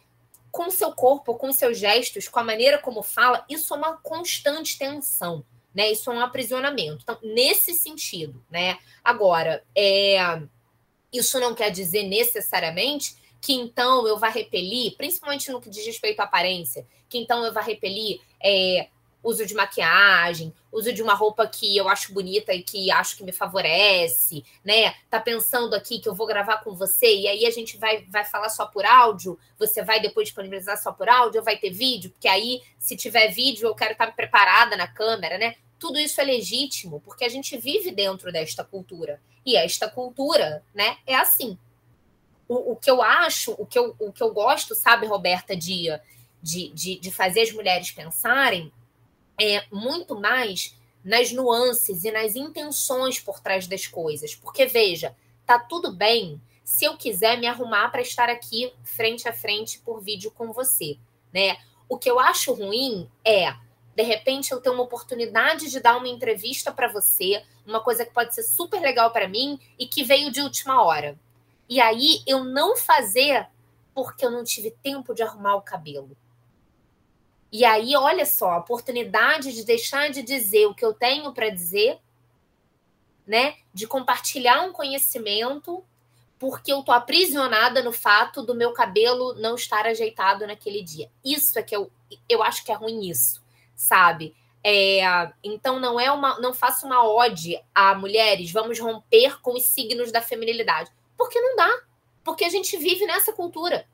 [0.56, 4.78] com seu corpo, com seus gestos, com a maneira como fala, isso é uma constante
[4.78, 5.92] tensão, né?
[5.92, 7.00] Isso é um aprisionamento.
[7.02, 8.78] Então, nesse sentido, né?
[9.04, 10.16] Agora, é,
[11.12, 16.20] isso não quer dizer necessariamente que então eu vá repelir, principalmente no que diz respeito
[16.20, 18.88] à aparência, que então eu vá repelir é,
[19.26, 23.24] uso de maquiagem, uso de uma roupa que eu acho bonita e que acho que
[23.24, 24.94] me favorece, né?
[25.10, 28.24] Tá pensando aqui que eu vou gravar com você e aí a gente vai, vai
[28.24, 32.10] falar só por áudio, você vai depois disponibilizar só por áudio, ou vai ter vídeo,
[32.10, 35.56] porque aí, se tiver vídeo, eu quero estar preparada na câmera, né?
[35.78, 39.20] Tudo isso é legítimo, porque a gente vive dentro desta cultura.
[39.44, 41.58] E esta cultura, né, é assim.
[42.48, 45.88] O, o que eu acho, o que eu, o que eu gosto, sabe, Roberta, de,
[46.42, 48.72] de, de, de fazer as mulheres pensarem
[49.40, 54.34] é muito mais nas nuances e nas intenções por trás das coisas.
[54.34, 59.32] Porque, veja, tá tudo bem se eu quiser me arrumar para estar aqui frente a
[59.32, 60.98] frente por vídeo com você,
[61.32, 61.56] né?
[61.88, 63.54] O que eu acho ruim é,
[63.96, 68.12] de repente, eu ter uma oportunidade de dar uma entrevista para você, uma coisa que
[68.12, 71.18] pode ser super legal para mim e que veio de última hora.
[71.68, 73.48] E aí eu não fazer
[73.94, 76.16] porque eu não tive tempo de arrumar o cabelo.
[77.50, 81.48] E aí, olha só, a oportunidade de deixar de dizer o que eu tenho para
[81.48, 81.98] dizer,
[83.26, 83.56] né?
[83.72, 85.82] De compartilhar um conhecimento,
[86.38, 91.10] porque eu tô aprisionada no fato do meu cabelo não estar ajeitado naquele dia.
[91.24, 91.90] Isso é que eu,
[92.28, 93.42] eu acho que é ruim isso,
[93.74, 94.36] sabe?
[94.62, 95.00] É,
[95.42, 100.10] então não é uma, não faço uma ode a mulheres, vamos romper com os signos
[100.10, 101.70] da feminilidade, porque não dá,
[102.24, 103.86] porque a gente vive nessa cultura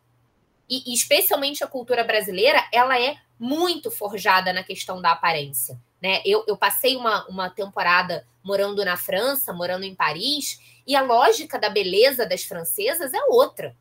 [0.72, 5.78] e, e especialmente a cultura brasileira, ela é muito forjada na questão da aparência.
[6.00, 6.22] Né?
[6.24, 11.58] Eu, eu passei uma, uma temporada morando na França, morando em Paris, e a lógica
[11.58, 13.76] da beleza das francesas é outra,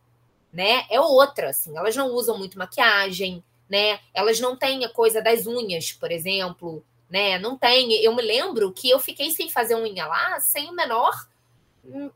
[0.51, 0.85] né?
[0.89, 1.75] É outra, assim.
[1.75, 3.99] Elas não usam muito maquiagem, né?
[4.13, 7.39] Elas não têm a coisa das unhas, por exemplo, né?
[7.39, 7.93] Não tem.
[8.03, 11.27] Eu me lembro que eu fiquei sem fazer unha lá, sem o menor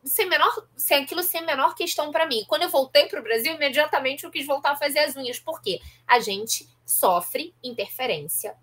[0.03, 2.45] sem menor, sem aquilo sem menor questão para mim.
[2.47, 5.81] Quando eu voltei para o Brasil, imediatamente eu quis voltar a fazer as unhas, porque
[6.07, 8.55] a gente sofre interferência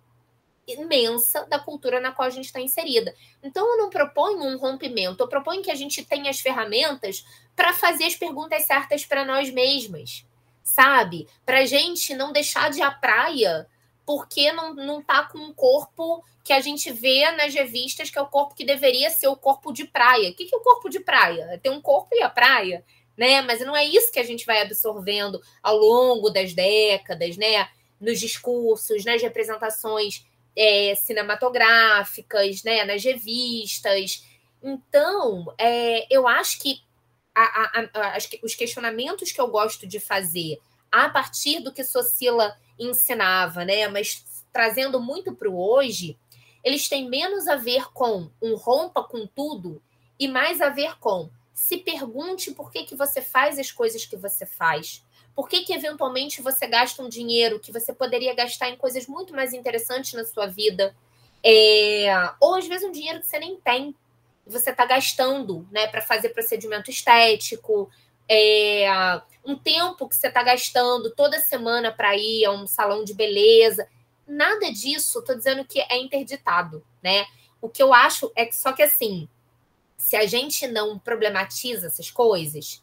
[0.67, 3.15] imensa da cultura na qual a gente está inserida.
[3.43, 7.25] Então eu não proponho um rompimento, eu proponho que a gente tenha as ferramentas
[7.57, 10.25] para fazer as perguntas certas para nós mesmas,
[10.63, 11.27] sabe?
[11.45, 13.67] Para gente não deixar de ir à praia
[14.05, 18.23] porque não, não tá com um corpo que a gente vê nas revistas, que é
[18.23, 20.31] o corpo que deveria ser o corpo de praia.
[20.31, 21.49] O que, que é o corpo de praia?
[21.51, 22.85] É ter um corpo e a praia,
[23.17, 23.43] né?
[23.43, 27.69] Mas não é isso que a gente vai absorvendo ao longo das décadas, né?
[28.01, 32.85] Nos discursos, nas representações é, cinematográficas, né?
[32.85, 34.27] Nas revistas.
[34.61, 36.81] Então, é, eu acho que
[37.35, 40.59] a, a, a, os questionamentos que eu gosto de fazer
[40.91, 43.89] a partir do que Socila ensinava, né?
[43.89, 46.19] Mas trazendo muito para o hoje,
[46.63, 49.83] eles têm menos a ver com um rompa com tudo
[50.19, 54.17] e mais a ver com se pergunte por que, que você faz as coisas que
[54.17, 55.05] você faz.
[55.35, 59.35] Por que, que eventualmente você gasta um dinheiro que você poderia gastar em coisas muito
[59.35, 60.95] mais interessantes na sua vida?
[61.45, 62.07] É...
[62.41, 63.95] Ou às vezes um dinheiro que você nem tem.
[64.47, 67.89] Você está gastando né, para fazer procedimento estético,
[68.33, 69.23] é...
[69.45, 73.87] um tempo que você está gastando toda semana para ir a um salão de beleza.
[74.27, 77.27] Nada disso, estou dizendo que é interditado, né?
[77.61, 79.29] O que eu acho é que só que assim,
[79.97, 82.83] se a gente não problematiza essas coisas,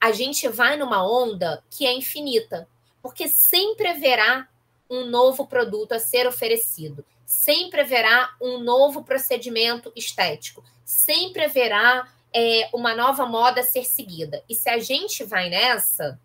[0.00, 2.68] a gente vai numa onda que é infinita,
[3.00, 4.48] porque sempre haverá
[4.90, 12.68] um novo produto a ser oferecido, sempre haverá um novo procedimento estético, sempre haverá é,
[12.72, 14.42] uma nova moda a ser seguida.
[14.48, 16.20] E se a gente vai nessa,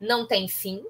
[0.00, 0.84] não tem fim,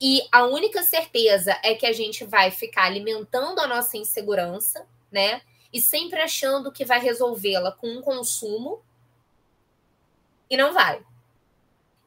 [0.00, 5.42] e a única certeza é que a gente vai ficar alimentando a nossa insegurança, né?
[5.70, 8.82] E sempre achando que vai resolvê-la com um consumo
[10.48, 11.04] e não vai.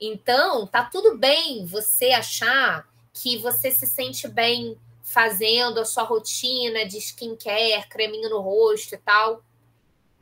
[0.01, 6.85] Então, tá tudo bem você achar que você se sente bem fazendo a sua rotina
[6.85, 9.43] de skincare, creminho no rosto e tal.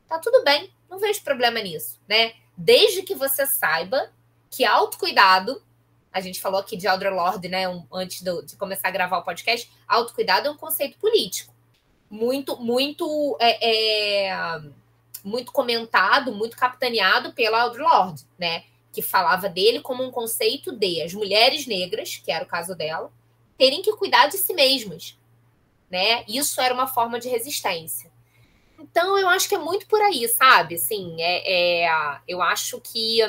[0.07, 2.33] Tá tudo bem, não vejo problema nisso, né?
[2.55, 4.11] Desde que você saiba
[4.51, 5.63] que autocuidado
[6.11, 9.19] a gente falou aqui de Audre Lorde, né, um, antes do, de começar a gravar
[9.19, 11.53] o podcast, autocuidado é um conceito político.
[12.09, 14.61] Muito, muito, é, é,
[15.23, 21.01] muito comentado, muito capitaneado pela Audre Lorde, né, que falava dele como um conceito de
[21.01, 23.09] as mulheres negras, que era o caso dela,
[23.57, 25.17] terem que cuidar de si mesmas,
[25.89, 26.25] né?
[26.27, 28.10] Isso era uma forma de resistência.
[28.81, 30.75] Então, eu acho que é muito por aí, sabe?
[30.75, 33.19] Assim, é, é eu acho que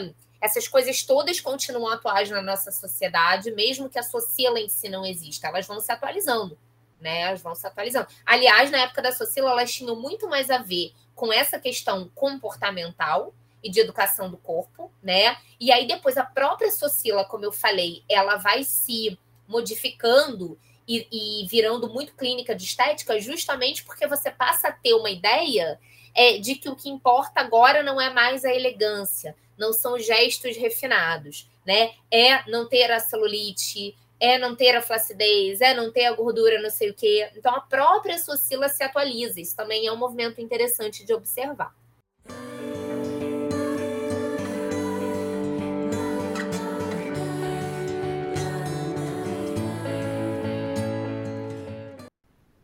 [0.41, 5.05] essas coisas todas continuam atuais na nossa sociedade, mesmo que a Socila em si não
[5.05, 6.59] exista, elas vão se atualizando,
[7.01, 7.21] né?
[7.21, 8.09] Elas vão se atualizando.
[8.25, 13.35] Aliás, na época da Socila, elas tinham muito mais a ver com essa questão comportamental
[13.63, 15.37] e de educação do corpo, né?
[15.61, 21.07] E aí depois a própria Socila, como eu falei, ela vai se modificando e,
[21.43, 25.79] e, virando muito clínica de estética, justamente porque você passa a ter uma ideia
[26.15, 30.57] é, de que o que importa agora não é mais a elegância, não são gestos
[30.57, 31.93] refinados, né?
[32.11, 36.63] É não ter a celulite, é não ter a flacidez, é não ter a gordura,
[36.63, 37.29] não sei o quê.
[37.37, 39.41] Então a própria Socila se atualiza.
[39.41, 41.75] Isso também é um movimento interessante de observar.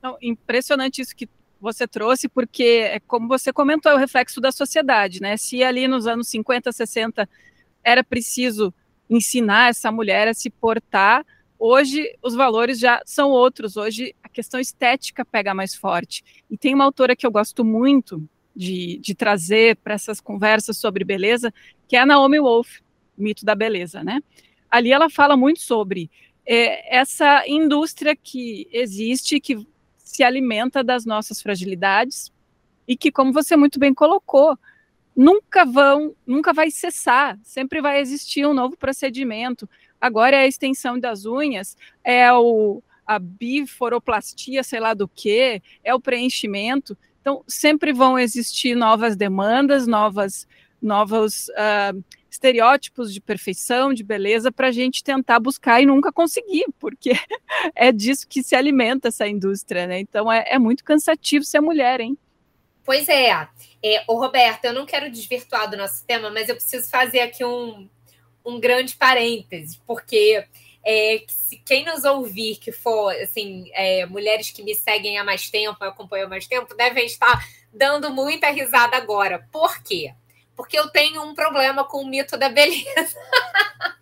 [0.09, 1.29] Não, impressionante isso que
[1.61, 5.37] você trouxe, porque, é como você comentou, é o reflexo da sociedade, né?
[5.37, 7.29] Se ali nos anos 50, 60
[7.85, 8.73] era preciso
[9.11, 11.27] ensinar essa mulher a se portar,
[11.59, 13.77] hoje os valores já são outros.
[13.77, 16.25] Hoje a questão estética pega mais forte.
[16.51, 21.05] E tem uma autora que eu gosto muito de, de trazer para essas conversas sobre
[21.05, 21.53] beleza,
[21.87, 22.79] que é a Naomi Wolf,
[23.17, 24.23] Mito da Beleza, né?
[24.71, 26.11] Ali ela fala muito sobre
[26.47, 29.67] é, essa indústria que existe, que
[30.09, 32.33] se alimenta das nossas fragilidades
[32.87, 34.59] e que, como você muito bem colocou,
[35.15, 39.69] nunca vão, nunca vai cessar, sempre vai existir um novo procedimento.
[40.01, 45.95] Agora é a extensão das unhas, é o, a biforoplastia, sei lá do que, é
[45.95, 46.97] o preenchimento.
[47.21, 50.49] Então, sempre vão existir novas demandas, novas,
[50.81, 56.67] novos uh, estereótipos de perfeição, de beleza, para a gente tentar buscar e nunca conseguir,
[56.79, 57.13] porque
[57.75, 60.01] é disso que se alimenta essa indústria, né?
[60.01, 62.17] Então é, é muito cansativo ser mulher, hein?
[62.85, 63.49] Pois é.
[63.83, 64.05] é.
[64.07, 67.89] Ô, Roberto, eu não quero desvirtuar do nosso tema, mas eu preciso fazer aqui um,
[68.45, 70.43] um grande parêntese, porque
[70.85, 75.51] é, se quem nos ouvir que for, assim, é, mulheres que me seguem há mais
[75.51, 79.47] tempo, acompanham há mais tempo, devem estar dando muita risada agora.
[79.53, 80.15] Por quê?
[80.59, 83.17] Porque eu tenho um problema com o mito da beleza.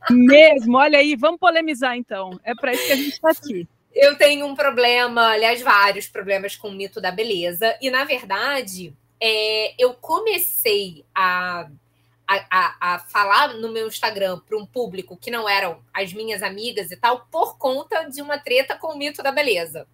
[0.09, 2.41] Mesmo, olha aí, vamos polemizar então.
[2.43, 3.69] É para isso que a gente está aqui.
[3.95, 8.95] Eu tenho um problema, aliás, vários problemas com o mito da beleza, e na verdade,
[9.21, 11.69] é, eu comecei a,
[12.27, 16.91] a, a, falar no meu Instagram para um público que não eram as minhas amigas
[16.91, 19.87] e tal, por conta de uma treta com o mito da beleza.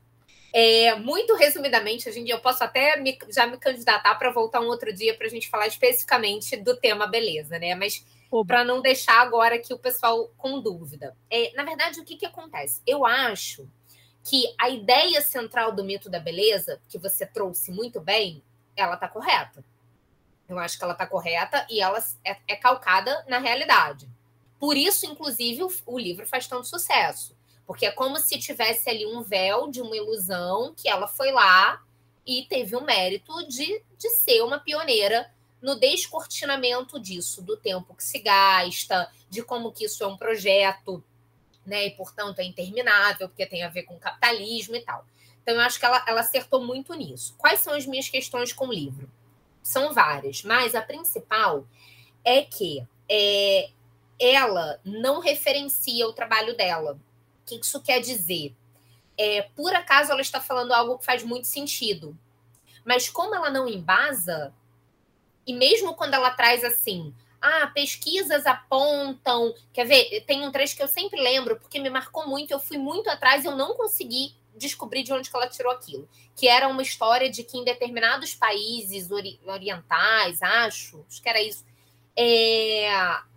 [0.53, 4.67] É, muito resumidamente, a gente, eu posso até me, já me candidatar para voltar um
[4.67, 7.75] outro dia para a gente falar especificamente do tema beleza, né?
[7.75, 8.05] Mas
[8.47, 11.17] para não deixar agora aqui o pessoal com dúvida.
[11.31, 12.83] É, na verdade, o que, que acontece?
[12.87, 13.67] Eu acho
[14.25, 18.43] que a ideia central do mito da beleza, que você trouxe muito bem,
[18.77, 19.65] ela está correta.
[20.49, 24.09] Eu acho que ela está correta e ela é, é, calcada na realidade.
[24.59, 27.35] Por isso, inclusive, o, o livro faz tanto sucesso
[27.67, 31.83] porque é como se tivesse ali um véu de uma ilusão que ela foi lá
[32.27, 38.03] e teve o mérito de, de ser uma pioneira no descortinamento disso, do tempo que
[38.03, 41.03] se gasta, de como que isso é um projeto,
[41.65, 41.87] né?
[41.87, 45.07] E, portanto, é interminável, porque tem a ver com capitalismo e tal.
[45.41, 47.35] Então, eu acho que ela, ela acertou muito nisso.
[47.39, 49.09] Quais são as minhas questões com o livro?
[49.63, 51.65] São várias, mas a principal
[52.25, 53.71] é que é,
[54.19, 56.99] ela não referencia o trabalho dela
[57.47, 58.55] que isso quer dizer?
[59.17, 62.17] É, por acaso ela está falando algo que faz muito sentido,
[62.85, 64.53] mas como ela não embasa,
[65.47, 69.53] e mesmo quando ela traz assim, ah, pesquisas apontam.
[69.73, 70.21] Quer ver?
[70.27, 72.53] Tem um trecho que eu sempre lembro, porque me marcou muito.
[72.53, 76.09] Eu fui muito atrás e eu não consegui descobrir de onde que ela tirou aquilo.
[76.37, 81.43] Que era uma história de que em determinados países ori orientais, acho, acho que era
[81.43, 81.65] isso,
[82.17, 82.89] é,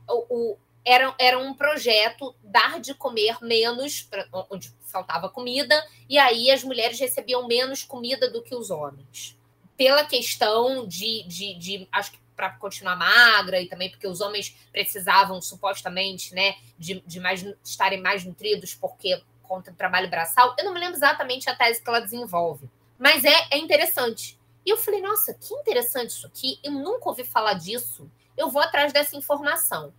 [0.07, 5.75] o, era, era um projeto dar de comer menos, pra, onde faltava comida,
[6.07, 9.35] e aí as mulheres recebiam menos comida do que os homens.
[9.75, 14.55] Pela questão de, de, de acho que para continuar magra e também porque os homens
[14.71, 20.53] precisavam supostamente, né, de, de mais estarem mais nutridos porque contra o trabalho braçal.
[20.57, 24.37] Eu não me lembro exatamente a tese que ela desenvolve, mas é, é interessante.
[24.65, 26.59] E eu falei, nossa, que interessante isso aqui.
[26.63, 28.09] Eu nunca ouvi falar disso.
[28.35, 29.93] Eu vou atrás dessa informação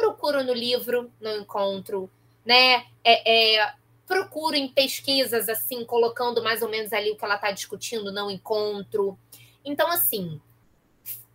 [0.00, 2.10] procuro no livro, não encontro,
[2.44, 2.86] né?
[3.04, 3.74] É, é,
[4.06, 8.30] procuro em pesquisas, assim, colocando mais ou menos ali o que ela está discutindo, não
[8.30, 9.18] encontro.
[9.62, 10.40] Então, assim,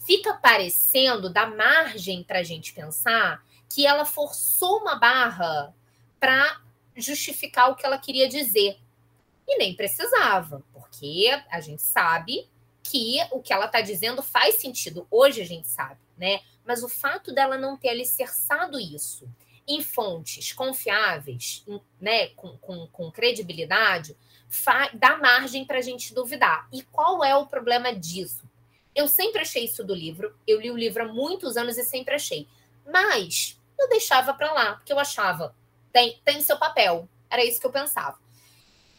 [0.03, 5.73] fica parecendo, dá margem para a gente pensar que ela forçou uma barra
[6.19, 6.61] para
[6.95, 8.79] justificar o que ela queria dizer.
[9.47, 12.49] E nem precisava, porque a gente sabe
[12.81, 15.07] que o que ela está dizendo faz sentido.
[15.11, 16.39] Hoje a gente sabe, né?
[16.65, 19.29] Mas o fato dela não ter alicerçado isso
[19.67, 21.65] em fontes confiáveis,
[21.99, 24.15] né, com, com, com credibilidade,
[24.93, 26.67] dá margem para a gente duvidar.
[26.71, 28.43] E qual é o problema disso?
[28.93, 32.15] Eu sempre achei isso do livro, eu li o livro há muitos anos e sempre
[32.15, 32.47] achei.
[32.85, 35.55] Mas eu deixava para lá, porque eu achava,
[35.91, 37.09] tem, tem seu papel.
[37.29, 38.17] Era isso que eu pensava.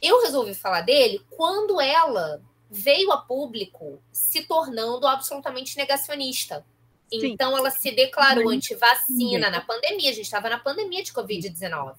[0.03, 6.67] Eu resolvi falar dele quando ela veio a público se tornando absolutamente negacionista.
[7.11, 7.27] Sim.
[7.27, 10.11] Então, ela se declarou anti-vacina na pandemia.
[10.11, 11.95] A gente estava na pandemia de Covid-19.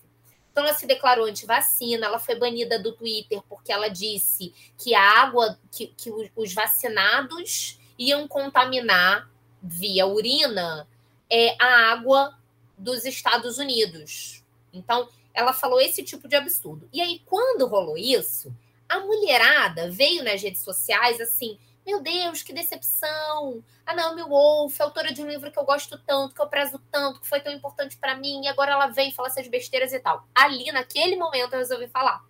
[0.52, 2.06] Então, ela se declarou anti-vacina.
[2.06, 7.80] Ela foi banida do Twitter porque ela disse que a água, que, que os vacinados
[7.98, 9.30] iam contaminar
[9.62, 10.88] via urina
[11.30, 12.38] é, a água
[12.78, 14.44] dos Estados Unidos.
[14.74, 16.88] Então, ela falou esse tipo de absurdo.
[16.92, 18.54] E aí, quando rolou isso,
[18.88, 21.58] a mulherada veio nas redes sociais assim:
[21.88, 23.64] meu Deus, que decepção!
[23.86, 27.22] A Naomi Wolf, autora de um livro que eu gosto tanto, que eu prezo tanto,
[27.22, 30.28] que foi tão importante para mim, e agora ela vem falar essas besteiras e tal.
[30.36, 32.22] Ali, naquele momento, eu resolvi falar.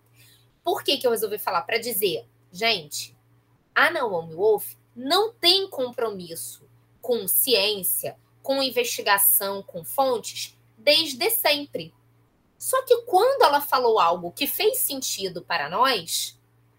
[0.62, 1.62] Por que, que eu resolvi falar?
[1.62, 3.18] Para dizer, gente,
[3.74, 6.64] a Naomi Wolf não tem compromisso
[7.02, 11.92] com ciência, com investigação, com fontes, desde sempre.
[12.56, 16.38] Só que quando ela falou algo que fez sentido para nós,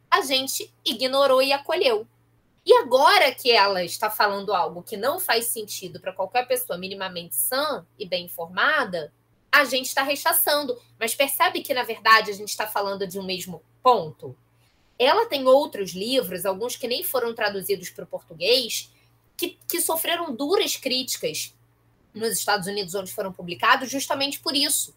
[0.09, 2.07] a gente ignorou e acolheu.
[2.69, 7.35] E agora que ela está falando algo que não faz sentido para qualquer pessoa minimamente
[7.35, 9.11] sã e bem informada,
[9.51, 10.79] a gente está rechaçando.
[10.99, 14.37] Mas percebe que, na verdade, a gente está falando de um mesmo ponto?
[14.99, 18.93] Ela tem outros livros, alguns que nem foram traduzidos para o português,
[19.35, 21.55] que, que sofreram duras críticas
[22.13, 24.95] nos Estados Unidos, onde foram publicados, justamente por isso.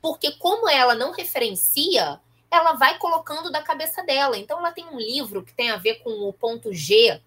[0.00, 2.18] Porque, como ela não referencia,
[2.50, 4.36] ela vai colocando da cabeça dela.
[4.36, 7.20] Então, ela tem um livro que tem a ver com o ponto G.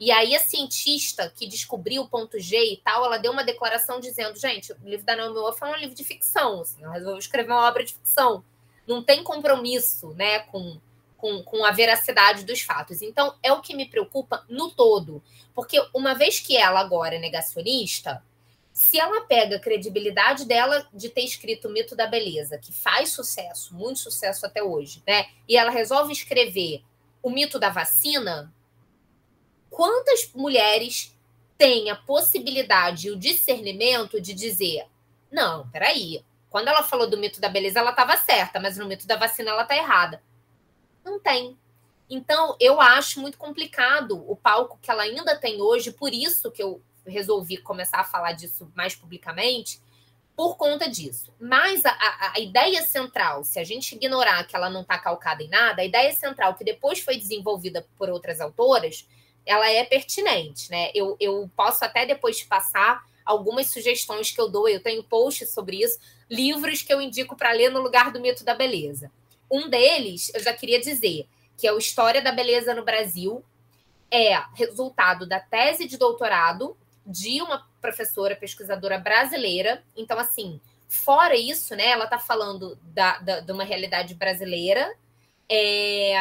[0.00, 4.00] E aí, a cientista que descobriu o ponto G e tal, ela deu uma declaração
[4.00, 6.62] dizendo: gente, o livro da Naomi Wolf é um livro de ficção.
[6.62, 8.42] Assim, ela resolveu escrever uma obra de ficção.
[8.86, 10.80] Não tem compromisso né, com,
[11.16, 13.02] com, com a veracidade dos fatos.
[13.02, 15.22] Então, é o que me preocupa no todo.
[15.54, 18.22] Porque uma vez que ela agora é negacionista,
[18.72, 23.10] se ela pega a credibilidade dela de ter escrito o mito da beleza, que faz
[23.10, 25.26] sucesso, muito sucesso até hoje, né?
[25.46, 26.82] E ela resolve escrever
[27.22, 28.52] o mito da vacina,
[29.70, 31.16] quantas mulheres
[31.58, 34.86] têm a possibilidade e o discernimento de dizer:
[35.30, 39.06] não, peraí, quando ela falou do mito da beleza, ela estava certa, mas no mito
[39.06, 40.22] da vacina ela está errada.
[41.04, 41.58] Não tem.
[42.08, 46.62] Então, eu acho muito complicado o palco que ela ainda tem hoje, por isso que
[46.62, 49.80] eu resolvi começar a falar disso mais publicamente
[50.36, 51.32] por conta disso.
[51.38, 55.42] Mas a, a, a, ideia central, se a gente ignorar que ela não está calcada
[55.42, 59.06] em nada, a ideia central que depois foi desenvolvida por outras autoras,
[59.44, 60.90] ela é pertinente, né?
[60.94, 65.50] Eu, eu posso até depois te passar algumas sugestões que eu dou, eu tenho posts
[65.50, 65.98] sobre isso,
[66.30, 69.12] livros que eu indico para ler no lugar do mito da beleza.
[69.50, 73.44] Um deles, eu já queria dizer, que é o História da Beleza no Brasil,
[74.10, 76.76] é resultado da tese de doutorado
[77.06, 79.82] de uma professora pesquisadora brasileira.
[79.96, 84.94] Então, assim, fora isso, né, ela está falando da, da, de uma realidade brasileira.
[85.48, 86.14] É,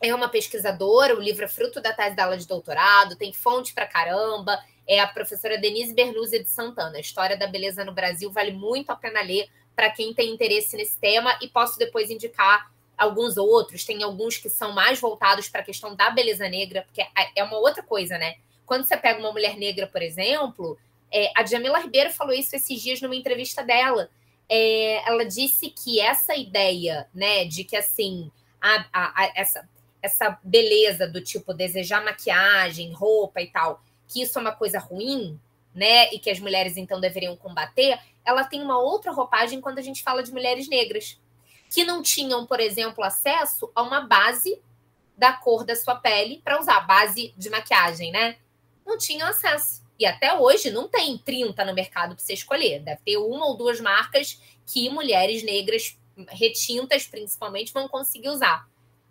[0.00, 3.86] é uma pesquisadora, o livro é fruto da tese dela de doutorado, tem fonte para
[3.86, 4.58] caramba.
[4.86, 6.96] É a professora Denise Bernuzzi de Santana.
[6.96, 10.76] A História da Beleza no Brasil vale muito a pena ler para quem tem interesse
[10.76, 13.84] nesse tema e posso depois indicar alguns outros.
[13.84, 17.44] Tem alguns que são mais voltados para a questão da beleza negra, porque é, é
[17.44, 18.36] uma outra coisa, né?
[18.66, 20.76] Quando você pega uma mulher negra, por exemplo,
[21.10, 24.10] é, a Jamila Ribeiro falou isso esses dias numa entrevista dela.
[24.48, 29.68] É, ela disse que essa ideia, né, de que assim, a, a, a, essa,
[30.02, 35.40] essa beleza do tipo desejar maquiagem, roupa e tal, que isso é uma coisa ruim,
[35.74, 39.82] né, e que as mulheres então deveriam combater, ela tem uma outra roupagem quando a
[39.82, 41.20] gente fala de mulheres negras,
[41.70, 44.60] que não tinham, por exemplo, acesso a uma base
[45.16, 48.36] da cor da sua pele para usar base de maquiagem, né?
[48.86, 49.84] Não tinham acesso.
[49.98, 52.80] E até hoje não tem 30 no mercado para você escolher.
[52.80, 58.68] Deve ter uma ou duas marcas que mulheres negras retintas, principalmente, vão conseguir usar.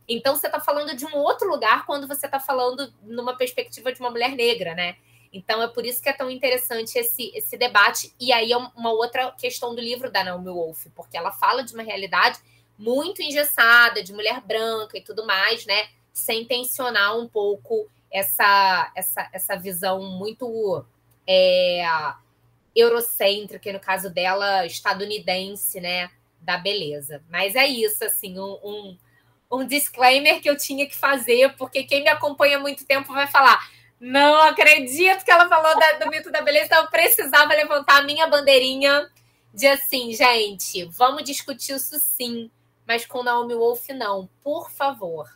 [0.08, 4.00] Então você está falando de um outro lugar quando você está falando numa perspectiva de
[4.00, 4.98] uma mulher negra, né?
[5.34, 8.14] Então é por isso que é tão interessante esse, esse debate.
[8.20, 11.74] E aí é uma outra questão do livro da Naomi Wolf, porque ela fala de
[11.74, 12.40] uma realidade
[12.78, 15.90] muito engessada, de mulher branca e tudo mais, né?
[16.14, 20.86] Sem tensionar um pouco essa, essa, essa visão muito
[21.28, 21.86] é,
[22.74, 26.10] eurocêntrica, no caso dela, estadunidense, né?
[26.40, 27.22] Da beleza.
[27.30, 28.98] Mas é isso, assim, um, um,
[29.52, 33.28] um disclaimer que eu tinha que fazer, porque quem me acompanha há muito tempo vai
[33.28, 33.70] falar.
[34.00, 38.04] Não acredito que ela falou da, do mito da beleza, então eu precisava levantar a
[38.04, 39.10] minha bandeirinha
[39.54, 42.52] de assim, gente, vamos discutir isso sim,
[42.86, 45.30] mas com Naomi Wolf não, por favor.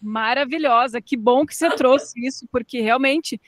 [0.00, 3.40] Maravilhosa, que bom que você trouxe isso, porque realmente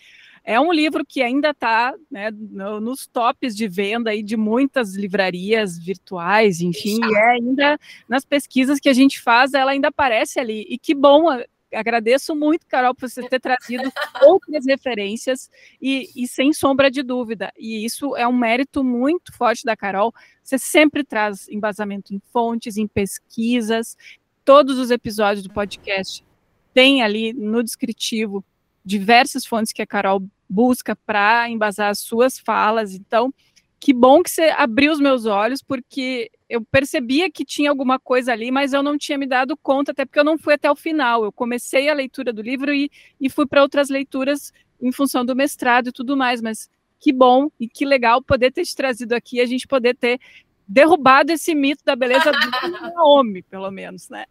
[0.45, 5.79] é um livro que ainda está né, nos tops de venda aí de muitas livrarias
[5.79, 7.79] virtuais, enfim, e é ainda
[8.09, 10.67] nas pesquisas que a gente faz, ela ainda aparece ali.
[10.69, 11.27] E que bom,
[11.73, 13.83] agradeço muito, Carol, por você ter trazido
[14.23, 17.53] outras referências e, e, sem sombra de dúvida.
[17.57, 20.13] E isso é um mérito muito forte da Carol.
[20.43, 23.97] Você sempre traz embasamento em fontes, em pesquisas.
[24.45, 26.25] Todos os episódios do podcast
[26.73, 28.45] tem ali no descritivo
[28.85, 32.95] diversas fontes que a Carol busca para embasar as suas falas.
[32.95, 33.33] Então,
[33.79, 38.33] que bom que você abriu os meus olhos, porque eu percebia que tinha alguma coisa
[38.33, 40.77] ali, mas eu não tinha me dado conta, até porque eu não fui até o
[40.77, 41.25] final.
[41.25, 42.91] Eu comecei a leitura do livro e,
[43.21, 44.53] e fui para outras leituras
[44.83, 46.69] em função do mestrado e tudo mais, mas
[46.99, 50.21] que bom e que legal poder ter te trazido aqui, a gente poder ter
[50.69, 52.39] derrubado esse mito da beleza do
[53.03, 54.27] homem, pelo menos, né?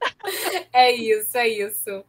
[0.72, 2.04] É isso, é isso.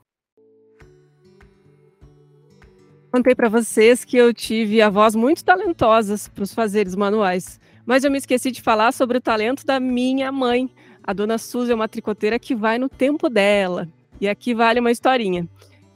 [3.11, 8.11] Contei para vocês que eu tive avós muito talentosas para os fazeres manuais, mas eu
[8.11, 10.71] me esqueci de falar sobre o talento da minha mãe.
[11.03, 13.89] A dona Suzy é uma tricoteira que vai no tempo dela.
[14.21, 15.49] E aqui vale uma historinha.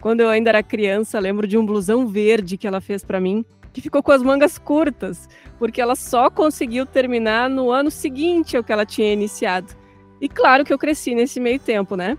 [0.03, 3.45] Quando eu ainda era criança, lembro de um blusão verde que ela fez para mim,
[3.73, 8.65] que ficou com as mangas curtas, porque ela só conseguiu terminar no ano seguinte ao
[8.65, 9.73] que ela tinha iniciado.
[10.21, 12.19] E claro que eu cresci nesse meio tempo, né?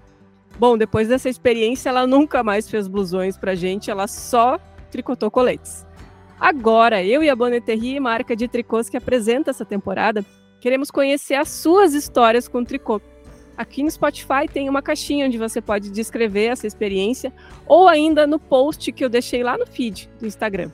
[0.58, 4.58] Bom, depois dessa experiência, ela nunca mais fez blusões pra gente, ela só
[4.96, 5.86] tricotou coletes.
[6.39, 10.26] Agora, eu e a Bonneterie, marca de tricôs que apresenta essa temporada,
[10.60, 13.02] queremos conhecer as suas histórias com tricô.
[13.58, 17.34] Aqui no Spotify tem uma caixinha onde você pode descrever essa experiência
[17.66, 20.72] ou ainda no post que eu deixei lá no feed do Instagram.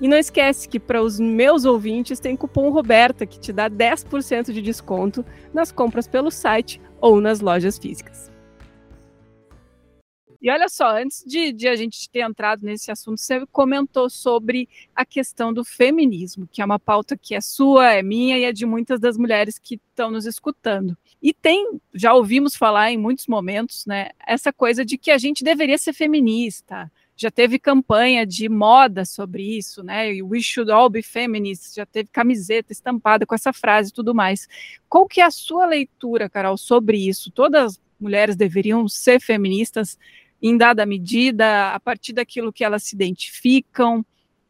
[0.00, 4.52] E não esquece que para os meus ouvintes tem cupom Roberta que te dá 10%
[4.52, 8.31] de desconto nas compras pelo site ou nas lojas físicas.
[10.42, 14.68] E olha só, antes de, de, a gente ter entrado nesse assunto, você comentou sobre
[14.92, 18.52] a questão do feminismo, que é uma pauta que é sua, é minha e é
[18.52, 20.98] de muitas das mulheres que estão nos escutando.
[21.22, 25.44] E tem, já ouvimos falar em muitos momentos, né, essa coisa de que a gente
[25.44, 26.90] deveria ser feminista.
[27.14, 30.10] Já teve campanha de moda sobre isso, né?
[30.22, 31.74] We should all be feminists.
[31.74, 34.48] Já teve camiseta estampada com essa frase e tudo mais.
[34.88, 37.30] Qual que é a sua leitura, Carol, sobre isso?
[37.30, 39.96] Todas as mulheres deveriam ser feministas?
[40.42, 44.04] Em dada medida, a partir daquilo que elas se identificam?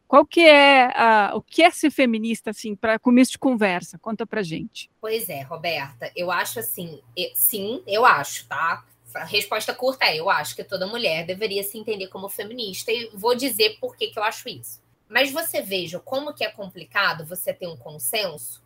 [0.09, 3.99] Qual que é a, o que é ser feminista, assim, para começo de conversa?
[3.99, 4.91] Conta pra gente.
[5.01, 7.01] Pois é, Roberta, eu acho assim,
[7.35, 8.85] sim, eu acho, tá?
[9.15, 13.11] A resposta curta é: eu acho que toda mulher deveria se entender como feminista e
[13.15, 14.83] vou dizer por que, que eu acho isso.
[15.09, 18.63] Mas você veja como que é complicado você ter um consenso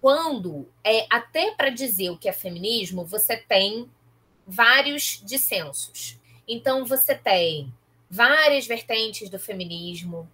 [0.00, 3.90] quando é até para dizer o que é feminismo, você tem
[4.46, 6.17] vários dissensos.
[6.48, 7.72] Então, você tem
[8.10, 10.28] várias vertentes do feminismo.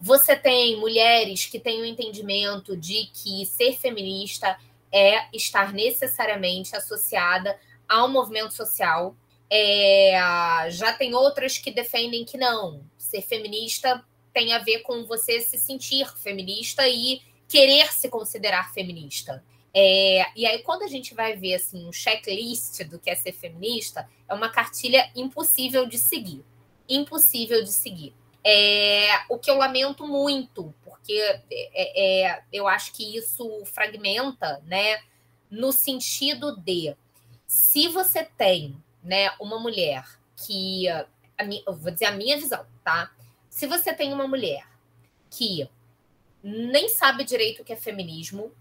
[0.00, 4.58] Você tem mulheres que têm o um entendimento de que ser feminista
[4.92, 7.56] é estar necessariamente associada
[7.88, 9.14] ao movimento social.
[9.48, 12.84] É, já tem outras que defendem que não.
[12.98, 19.44] Ser feminista tem a ver com você se sentir feminista e querer se considerar feminista.
[19.74, 23.32] É, e aí, quando a gente vai ver assim, um checklist do que é ser
[23.32, 26.44] feminista, é uma cartilha impossível de seguir.
[26.88, 28.14] Impossível de seguir.
[28.44, 31.12] É, o que eu lamento muito, porque
[31.50, 35.00] é, é, eu acho que isso fragmenta, né?
[35.50, 36.94] No sentido de
[37.46, 40.04] se você tem né, uma mulher
[40.36, 40.86] que.
[41.44, 43.10] Minha, vou dizer a minha visão, tá?
[43.48, 44.66] Se você tem uma mulher
[45.30, 45.68] que
[46.42, 48.52] nem sabe direito o que é feminismo,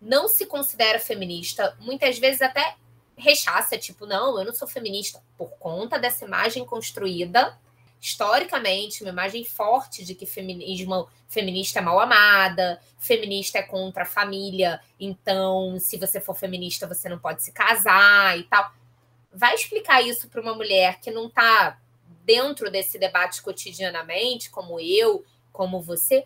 [0.00, 2.76] não se considera feminista, muitas vezes até
[3.16, 7.58] rechaça, tipo, não, eu não sou feminista, por conta dessa imagem construída
[8.00, 14.06] historicamente, uma imagem forte de que feminismo feminista é mal amada, feminista é contra a
[14.06, 18.72] família, então se você for feminista você não pode se casar e tal.
[19.32, 21.78] Vai explicar isso para uma mulher que não está
[22.24, 26.24] dentro desse debate cotidianamente, como eu, como você?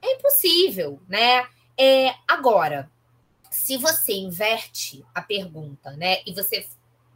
[0.00, 1.46] É impossível, né?
[1.76, 2.90] É, agora,
[3.54, 6.66] se você inverte a pergunta, né, e você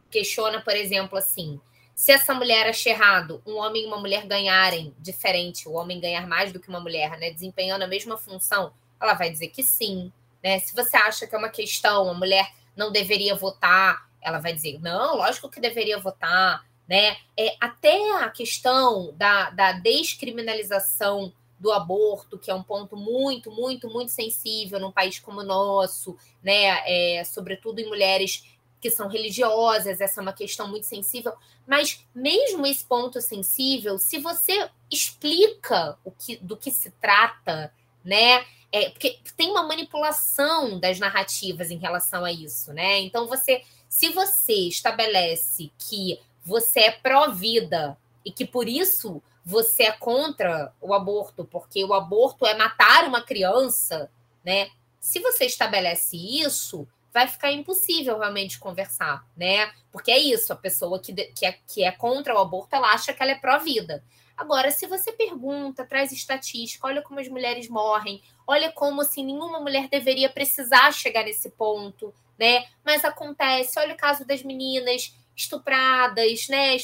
[0.09, 1.59] questiona, por exemplo, assim,
[1.93, 6.25] se essa mulher acha errado um homem e uma mulher ganharem diferente, o homem ganhar
[6.25, 10.11] mais do que uma mulher, né, desempenhando a mesma função, ela vai dizer que sim,
[10.41, 10.59] né?
[10.59, 14.79] Se você acha que é uma questão, a mulher não deveria votar, ela vai dizer,
[14.81, 17.17] não, lógico que deveria votar, né?
[17.37, 23.89] É, até a questão da, da descriminalização do aborto, que é um ponto muito, muito,
[23.89, 26.81] muito sensível num país como o nosso, né?
[26.85, 28.43] É, sobretudo em mulheres
[28.79, 31.33] que são religiosas, essa é uma questão muito sensível.
[31.67, 38.45] Mas mesmo esse ponto sensível, se você explica o que, do que se trata, né?
[38.71, 42.99] É, porque tem uma manipulação das narrativas em relação a isso, né?
[42.99, 49.91] Então você, se você estabelece que você é pró-vida e que por isso você é
[49.91, 54.11] contra o aborto, porque o aborto é matar uma criança,
[54.45, 54.69] né?
[54.99, 59.71] Se você estabelece isso, vai ficar impossível realmente conversar, né?
[59.91, 63.11] Porque é isso, a pessoa que, que, é, que é contra o aborto, ela acha
[63.11, 64.03] que ela é pró-vida.
[64.37, 69.59] Agora, se você pergunta, traz estatística, olha como as mulheres morrem, olha como assim nenhuma
[69.59, 72.67] mulher deveria precisar chegar nesse ponto, né?
[72.85, 76.75] Mas acontece, olha o caso das meninas estupradas, né?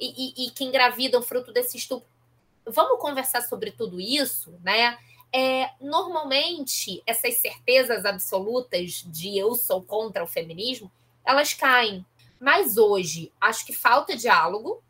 [0.00, 2.08] E, e, e que engravidam fruto desse estupro.
[2.64, 4.98] Vamos conversar sobre tudo isso, né?
[5.32, 10.90] É, normalmente, essas certezas absolutas de eu sou contra o feminismo,
[11.24, 12.04] elas caem.
[12.40, 14.82] Mas hoje, acho que falta diálogo,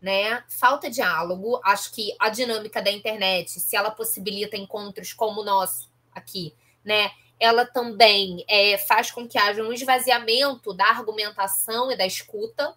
[0.00, 0.44] né?
[0.48, 1.60] Falta diálogo.
[1.64, 6.54] Acho que a dinâmica da internet, se ela possibilita encontros como o nosso aqui,
[6.84, 7.10] né?
[7.40, 12.74] Ela também é, faz com que haja um esvaziamento da argumentação e da escuta.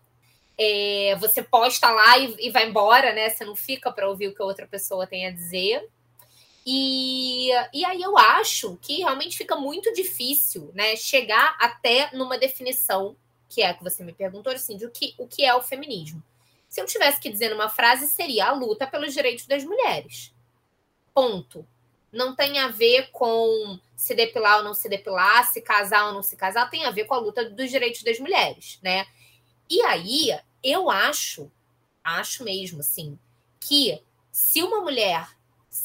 [0.58, 3.30] É, você posta lá e, e vai embora, né?
[3.30, 5.88] Você não fica para ouvir o que a outra pessoa tem a dizer.
[6.66, 10.96] E, e aí eu acho que realmente fica muito difícil, né?
[10.96, 13.16] Chegar até numa definição,
[13.48, 15.62] que é a que você me perguntou, assim, de o que, o que é o
[15.62, 16.22] feminismo.
[16.68, 20.34] Se eu tivesse que dizer numa frase, seria a luta pelos direitos das mulheres.
[21.14, 21.66] Ponto.
[22.12, 26.22] Não tem a ver com se depilar ou não se depilar, se casar ou não
[26.22, 29.08] se casar, tem a ver com a luta dos direitos das mulheres, né?
[29.70, 30.38] E aí,
[30.68, 31.50] eu acho,
[32.04, 33.18] acho mesmo, assim,
[33.60, 35.28] que se uma mulher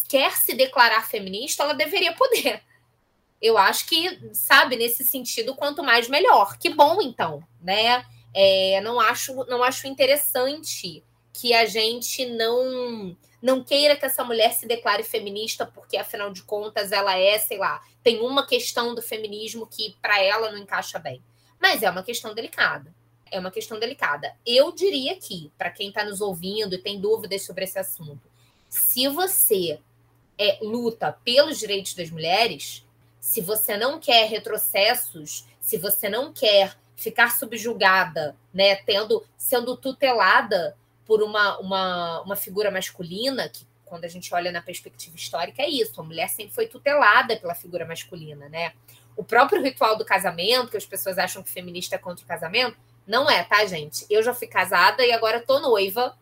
[0.09, 2.63] quer se declarar feminista, ela deveria poder.
[3.41, 6.59] Eu acho que, sabe, nesse sentido, quanto mais melhor.
[6.59, 8.05] Que bom, então, né?
[8.35, 11.05] É, não acho não acho interessante
[11.35, 16.43] que a gente não não queira que essa mulher se declare feminista porque afinal de
[16.43, 20.99] contas ela é, sei lá, tem uma questão do feminismo que para ela não encaixa
[20.99, 21.23] bem.
[21.61, 22.95] Mas é uma questão delicada.
[23.33, 24.37] É uma questão delicada.
[24.47, 28.21] Eu diria que, para quem está nos ouvindo e tem dúvidas sobre esse assunto,
[28.69, 29.81] se você
[30.39, 32.87] é, luta pelos direitos das mulheres,
[33.19, 40.77] se você não quer retrocessos, se você não quer ficar subjugada, né, tendo sendo tutelada
[41.07, 45.69] por uma, uma, uma figura masculina, que quando a gente olha na perspectiva histórica é
[45.69, 48.73] isso, a mulher sempre foi tutelada pela figura masculina, né?
[49.15, 52.77] O próprio ritual do casamento, que as pessoas acham que feminista é contra o casamento,
[53.07, 54.07] não é, tá, gente?
[54.09, 56.17] Eu já fui casada e agora tô noiva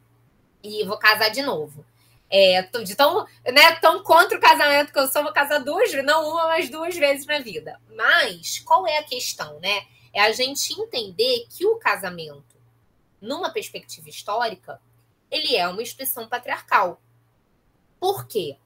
[0.62, 1.84] e vou casar de novo.
[2.32, 6.30] É, de tão, né, tão contra o casamento que eu sou, vou casar duas, não
[6.30, 7.80] uma, mas duas vezes na vida.
[7.94, 9.84] Mas qual é a questão, né?
[10.12, 12.56] É a gente entender que o casamento,
[13.20, 14.80] numa perspectiva histórica,
[15.30, 17.00] ele é uma instituição patriarcal.
[17.98, 18.56] Por quê?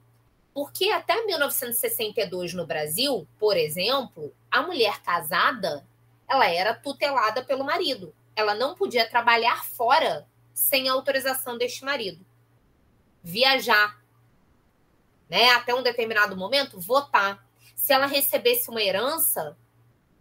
[0.52, 5.84] Porque até 1962 no Brasil, por exemplo, a mulher casada,
[6.28, 8.14] ela era tutelada pelo marido.
[8.34, 12.24] Ela não podia trabalhar fora sem autorização deste marido.
[13.22, 14.02] Viajar,
[15.28, 17.46] né, até um determinado momento, votar.
[17.74, 19.56] Se ela recebesse uma herança,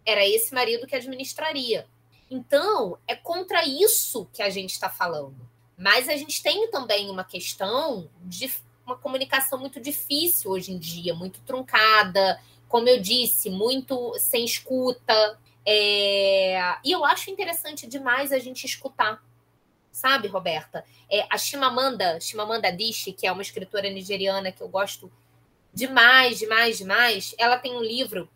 [0.05, 1.87] era esse marido que administraria.
[2.29, 5.47] Então, é contra isso que a gente está falando.
[5.77, 8.51] Mas a gente tem também uma questão de
[8.85, 15.39] uma comunicação muito difícil hoje em dia, muito truncada, como eu disse, muito sem escuta.
[15.65, 16.77] É...
[16.83, 19.23] E eu acho interessante demais a gente escutar,
[19.91, 20.83] sabe, Roberta?
[21.09, 25.11] É, a Chimamanda, Chimamanda Adichie, que é uma escritora nigeriana que eu gosto
[25.73, 28.29] demais, demais, demais, ela tem um livro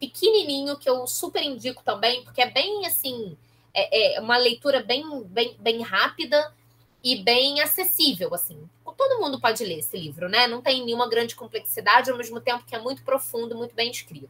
[0.00, 3.36] pequenininho que eu super indico também, porque é bem assim,
[3.74, 6.54] é, é uma leitura bem, bem, bem rápida
[7.02, 8.68] e bem acessível, assim.
[8.96, 10.48] Todo mundo pode ler esse livro, né?
[10.48, 14.28] Não tem nenhuma grande complexidade, ao mesmo tempo que é muito profundo, muito bem escrito.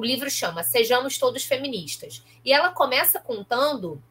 [0.00, 2.24] O livro chama Sejamos Todos Feministas.
[2.42, 4.02] E ela começa contando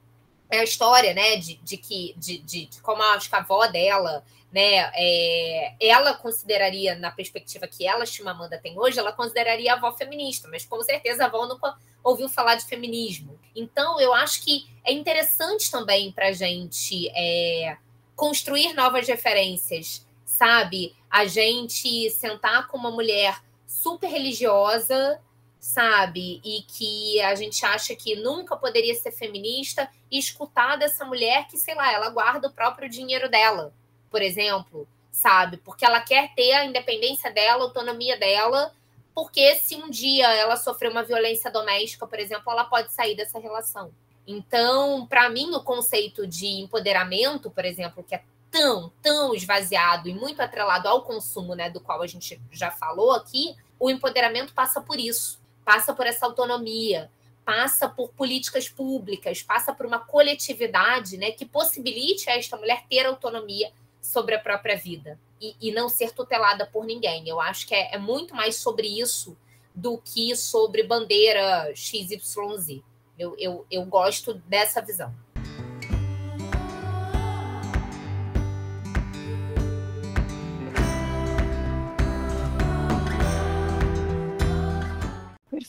[0.52, 4.24] a história, né, de, de que de, de, de como acho que a avó dela
[4.52, 4.92] né?
[4.96, 10.48] É, ela consideraria, na perspectiva que ela, Chimamanda, tem hoje, ela consideraria a avó feminista,
[10.48, 13.40] mas com certeza a avó nunca ouviu falar de feminismo.
[13.56, 17.78] Então, eu acho que é interessante também para a gente é,
[18.16, 20.96] construir novas referências, sabe?
[21.10, 25.22] A gente sentar com uma mulher super religiosa
[25.60, 26.42] sabe?
[26.44, 31.58] E que a gente acha que nunca poderia ser feminista e escutar dessa mulher que,
[31.58, 33.74] sei lá, ela guarda o próprio dinheiro dela,
[34.10, 35.58] por exemplo, sabe?
[35.58, 38.74] Porque ela quer ter a independência dela, a autonomia dela,
[39.14, 43.38] porque se um dia ela sofrer uma violência doméstica, por exemplo, ela pode sair dessa
[43.38, 43.92] relação.
[44.26, 50.14] Então, para mim, o conceito de empoderamento, por exemplo, que é tão, tão esvaziado e
[50.14, 54.82] muito atrelado ao consumo, né, do qual a gente já falou aqui, o empoderamento passa
[54.82, 55.39] por isso,
[55.70, 57.12] passa por essa autonomia,
[57.46, 63.06] passa por políticas públicas, passa por uma coletividade, né, que possibilite a esta mulher ter
[63.06, 67.30] autonomia sobre a própria vida e, e não ser tutelada por ninguém.
[67.30, 69.38] Eu acho que é, é muito mais sobre isso
[69.76, 72.82] do que sobre bandeira XYZ.
[73.16, 75.14] Eu, eu, eu gosto dessa visão.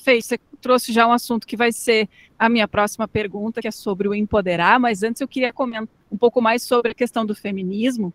[0.03, 0.25] Perfeito.
[0.25, 4.09] Você trouxe já um assunto que vai ser a minha próxima pergunta, que é sobre
[4.09, 8.13] o empoderar, mas antes eu queria comentar um pouco mais sobre a questão do feminismo.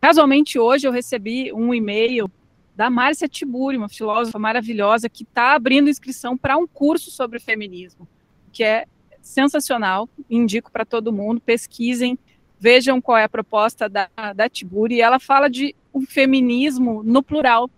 [0.00, 2.30] Casualmente, hoje eu recebi um e-mail
[2.74, 8.08] da Márcia Tiburi, uma filósofa maravilhosa, que está abrindo inscrição para um curso sobre feminismo,
[8.50, 8.86] que é
[9.20, 12.18] sensacional, indico para todo mundo, pesquisem,
[12.58, 17.70] vejam qual é a proposta da, da Tiburi, ela fala de um feminismo no plural,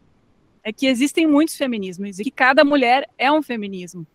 [0.69, 4.07] é que existem muitos feminismos e que cada mulher é um feminismo.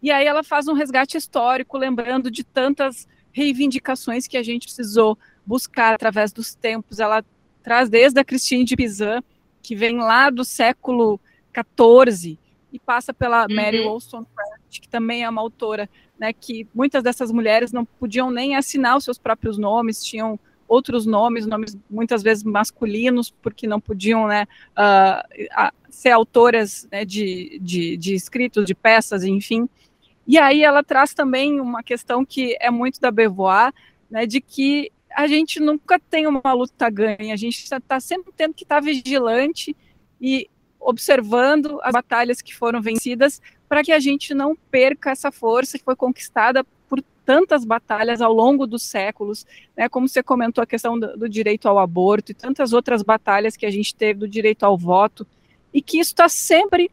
[0.00, 5.18] E aí ela faz um resgate histórico, lembrando de tantas reivindicações que a gente precisou
[5.44, 7.00] buscar através dos tempos.
[7.00, 7.24] Ela
[7.60, 9.20] traz desde a Christine de Pizan,
[9.60, 11.18] que vem lá do século
[11.52, 12.38] XIV,
[12.72, 13.56] e passa pela uhum.
[13.56, 18.54] Mary Wollstonecraft, que também é uma autora, né, que muitas dessas mulheres não podiam nem
[18.54, 20.38] assinar os seus próprios nomes, tinham
[20.68, 27.58] outros nomes, nomes muitas vezes masculinos, porque não podiam né, uh, ser autoras né, de,
[27.62, 29.68] de, de escritos, de peças, enfim.
[30.26, 33.72] E aí ela traz também uma questão que é muito da Beauvoir,
[34.10, 38.32] né, de que a gente nunca tem uma luta ganha, a gente está tá sempre
[38.36, 39.74] tendo que estar tá vigilante
[40.20, 40.48] e
[40.78, 45.84] observando as batalhas que foram vencidas para que a gente não perca essa força que
[45.84, 46.64] foi conquistada
[47.26, 49.44] tantas batalhas ao longo dos séculos,
[49.76, 53.56] né, como você comentou a questão do, do, direito ao aborto e tantas outras batalhas
[53.56, 55.26] que a gente teve do direito ao voto,
[55.74, 56.88] e que isso está sempre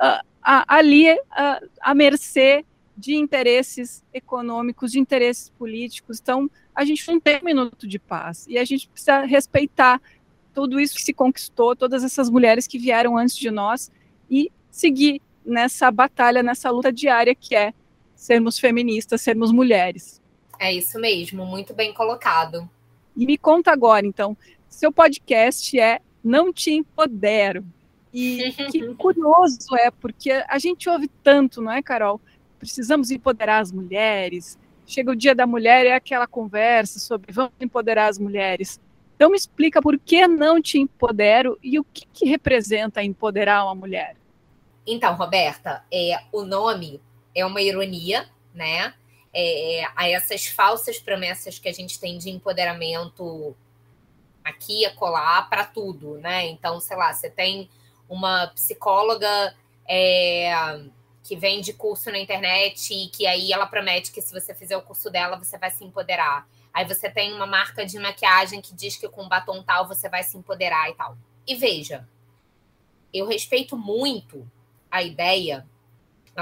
[0.00, 2.64] uh, ali uh, à mercê
[2.96, 6.18] de interesses econômicos, de interesses políticos.
[6.18, 10.00] Então, a gente não tem um minuto de paz e a gente precisa respeitar
[10.54, 13.92] tudo isso que se conquistou, todas essas mulheres que vieram antes de nós
[14.30, 17.72] e seguir nessa batalha, nessa luta diária que é
[18.18, 20.20] sermos feministas, sermos mulheres.
[20.58, 22.68] É isso mesmo, muito bem colocado.
[23.16, 24.36] E me conta agora, então,
[24.68, 27.64] seu podcast é Não Te Empodero.
[28.12, 32.20] E que curioso é, porque a gente ouve tanto, não é, Carol?
[32.58, 34.58] Precisamos empoderar as mulheres.
[34.84, 38.80] Chega o dia da mulher é aquela conversa sobre vamos empoderar as mulheres.
[39.14, 43.74] Então me explica por que não te empodero e o que, que representa empoderar uma
[43.76, 44.16] mulher.
[44.84, 47.00] Então, Roberta, é, o nome
[47.34, 48.94] é uma ironia, né?
[49.32, 53.56] É, a essas falsas promessas que a gente tem de empoderamento
[54.42, 56.46] aqui e colar para tudo, né?
[56.46, 57.68] Então, sei lá, você tem
[58.08, 59.54] uma psicóloga
[59.86, 60.50] é,
[61.22, 64.82] que vende curso na internet e que aí ela promete que se você fizer o
[64.82, 66.48] curso dela, você vai se empoderar.
[66.72, 70.22] Aí você tem uma marca de maquiagem que diz que com batom tal você vai
[70.22, 71.16] se empoderar e tal.
[71.46, 72.08] E veja,
[73.12, 74.50] eu respeito muito
[74.90, 75.66] a ideia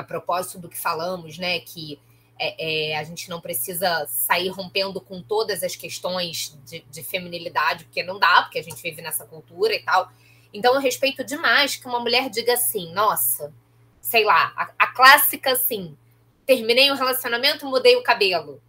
[0.01, 1.99] a propósito do que falamos, né, que
[2.39, 7.85] é, é, a gente não precisa sair rompendo com todas as questões de, de, feminilidade,
[7.85, 10.11] porque não dá, porque a gente vive nessa cultura e tal.
[10.53, 13.53] Então, eu respeito demais que uma mulher diga assim: nossa,
[14.01, 15.97] sei lá, a, a clássica assim,
[16.45, 18.63] terminei um relacionamento, mudei o cabelo.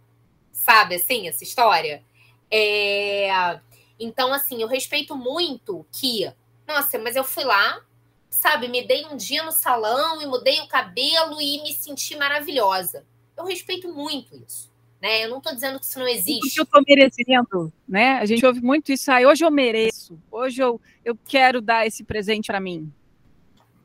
[0.50, 2.02] Sabe assim, essa história?
[2.50, 3.60] É...
[4.00, 6.30] Então, assim, eu respeito muito que,
[6.66, 7.84] nossa, mas eu fui lá,
[8.30, 13.04] sabe, me dei um dia no salão e mudei o cabelo e me senti maravilhosa.
[13.36, 14.68] Eu respeito muito isso.
[15.00, 15.24] Né?
[15.24, 16.40] Eu não estou dizendo que isso não existe.
[16.40, 18.18] Porque eu estou merecendo, né?
[18.18, 19.10] A gente ouve muito isso.
[19.12, 20.18] Ah, hoje eu mereço.
[20.30, 22.92] Hoje eu, eu quero dar esse presente para mim.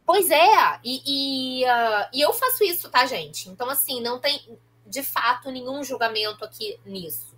[0.06, 3.48] Pois é, e, e, uh, e eu faço isso, tá, gente?
[3.48, 7.34] Então, assim, não tem de fato nenhum julgamento aqui nisso.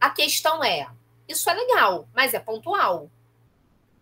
[0.00, 0.88] A questão é:
[1.28, 3.10] isso é legal, mas é pontual.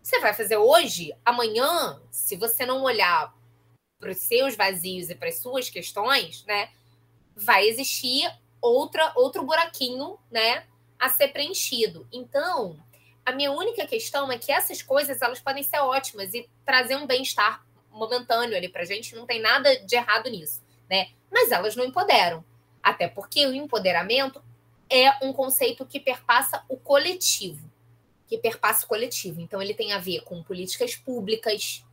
[0.07, 3.35] Você vai fazer hoje, amanhã, se você não olhar
[3.99, 6.69] para os seus vazios e para as suas questões, né,
[7.35, 8.25] vai existir
[8.61, 10.65] outra outro buraquinho, né,
[10.97, 12.07] a ser preenchido.
[12.09, 12.79] Então,
[13.25, 17.05] a minha única questão é que essas coisas elas podem ser ótimas e trazer um
[17.05, 21.09] bem-estar momentâneo ali para gente, não tem nada de errado nisso, né?
[21.29, 22.45] Mas elas não empoderam.
[22.81, 24.41] Até porque o empoderamento
[24.89, 27.66] é um conceito que perpassa o coletivo,
[28.27, 29.39] que perpassa o coletivo.
[29.39, 31.83] Então, ele tem a ver com políticas públicas,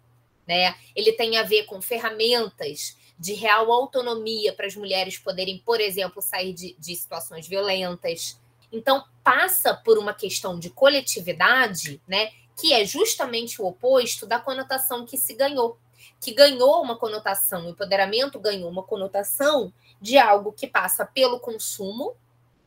[0.47, 0.75] né?
[0.95, 6.21] Ele tem a ver com ferramentas de real autonomia para as mulheres poderem, por exemplo,
[6.21, 8.41] sair de, de situações violentas.
[8.73, 12.31] Então, passa por uma questão de coletividade, né?
[12.57, 15.79] Que é justamente o oposto da conotação que se ganhou.
[16.21, 22.17] Que ganhou uma conotação, o empoderamento ganhou uma conotação de algo que passa pelo consumo,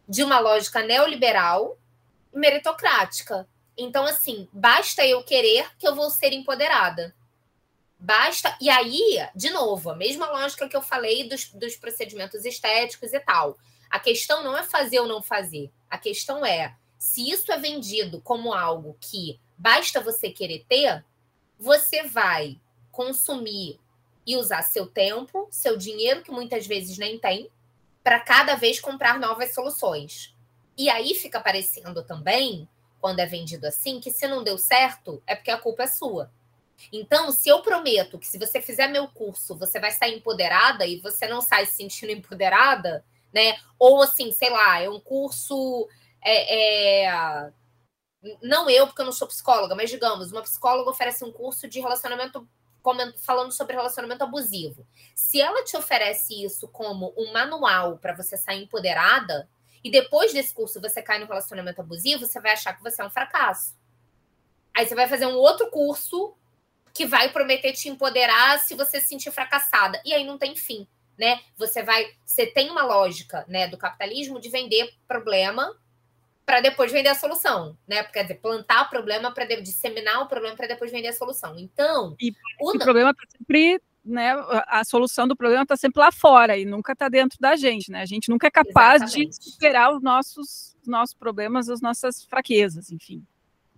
[0.07, 1.77] de uma lógica neoliberal
[2.33, 3.47] meritocrática.
[3.77, 7.15] Então, assim, basta eu querer que eu vou ser empoderada.
[7.99, 8.57] Basta.
[8.59, 13.19] E aí, de novo, a mesma lógica que eu falei dos, dos procedimentos estéticos e
[13.19, 13.57] tal.
[13.89, 15.71] A questão não é fazer ou não fazer.
[15.89, 21.05] A questão é se isso é vendido como algo que basta você querer ter,
[21.57, 22.59] você vai
[22.91, 23.79] consumir
[24.25, 27.49] e usar seu tempo, seu dinheiro, que muitas vezes nem tem,
[28.03, 30.35] para cada vez comprar novas soluções.
[30.77, 32.67] E aí fica parecendo também,
[32.99, 36.31] quando é vendido assim, que se não deu certo, é porque a culpa é sua.
[36.91, 40.99] Então, se eu prometo que se você fizer meu curso, você vai sair empoderada e
[40.99, 43.57] você não sai se sentindo empoderada, né?
[43.79, 45.87] Ou assim, sei lá, é um curso.
[46.23, 47.51] É, é...
[48.41, 51.79] Não eu, porque eu não sou psicóloga, mas digamos, uma psicóloga oferece um curso de
[51.79, 52.47] relacionamento
[53.17, 54.87] falando sobre relacionamento abusivo.
[55.13, 59.49] Se ela te oferece isso como um manual para você sair empoderada,
[59.83, 63.05] e depois desse curso você cai no relacionamento abusivo, você vai achar que você é
[63.05, 63.75] um fracasso.
[64.73, 66.35] Aí você vai fazer um outro curso
[66.93, 70.01] que vai prometer te empoderar se você se sentir fracassada.
[70.03, 71.39] E aí não tem fim, né?
[71.55, 75.75] Você vai, você tem uma lógica, né, do capitalismo de vender problema
[76.45, 78.03] para depois vender a solução, né?
[78.05, 81.57] Quer dizer, plantar o problema para disseminar o problema para depois vender a solução.
[81.59, 84.33] Então, e o, o problema está sempre né,
[84.67, 88.01] a solução do problema está sempre lá fora e nunca está dentro da gente, né?
[88.01, 89.39] A gente nunca é capaz Exatamente.
[89.39, 93.25] de superar os nossos, nossos problemas, as nossas fraquezas, enfim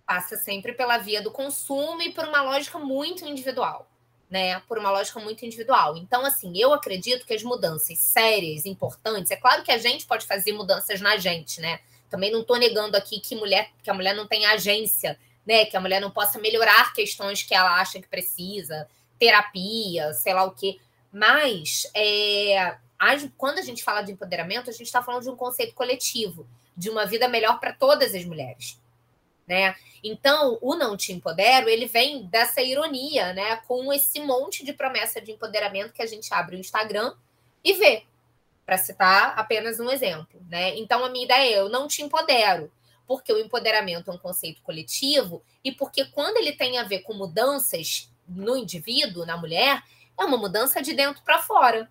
[0.09, 3.87] passa sempre pela via do consumo e por uma lógica muito individual,
[4.27, 4.59] né?
[4.61, 5.95] Por uma lógica muito individual.
[5.97, 10.25] Então, assim, eu acredito que as mudanças sérias, importantes, é claro que a gente pode
[10.25, 11.79] fazer mudanças na gente, né?
[12.09, 15.15] Também não estou negando aqui que mulher, que a mulher não tem agência,
[15.45, 15.65] né?
[15.65, 18.89] Que a mulher não possa melhorar questões que ela acha que precisa,
[19.19, 20.79] terapia, sei lá o quê.
[21.11, 22.77] Mas é,
[23.37, 26.89] quando a gente fala de empoderamento, a gente está falando de um conceito coletivo, de
[26.89, 28.79] uma vida melhor para todas as mulheres
[29.49, 29.75] né?
[30.03, 33.55] Então, o Não Te Empodero, ele vem dessa ironia, né?
[33.67, 37.15] Com esse monte de promessa de empoderamento que a gente abre o Instagram
[37.63, 38.03] e vê,
[38.63, 40.77] para citar apenas um exemplo, né?
[40.77, 42.71] Então, a minha ideia é, eu não te empodero,
[43.07, 47.13] porque o empoderamento é um conceito coletivo e porque quando ele tem a ver com
[47.13, 49.81] mudanças no indivíduo, na mulher,
[50.17, 51.89] é uma mudança de dentro para fora.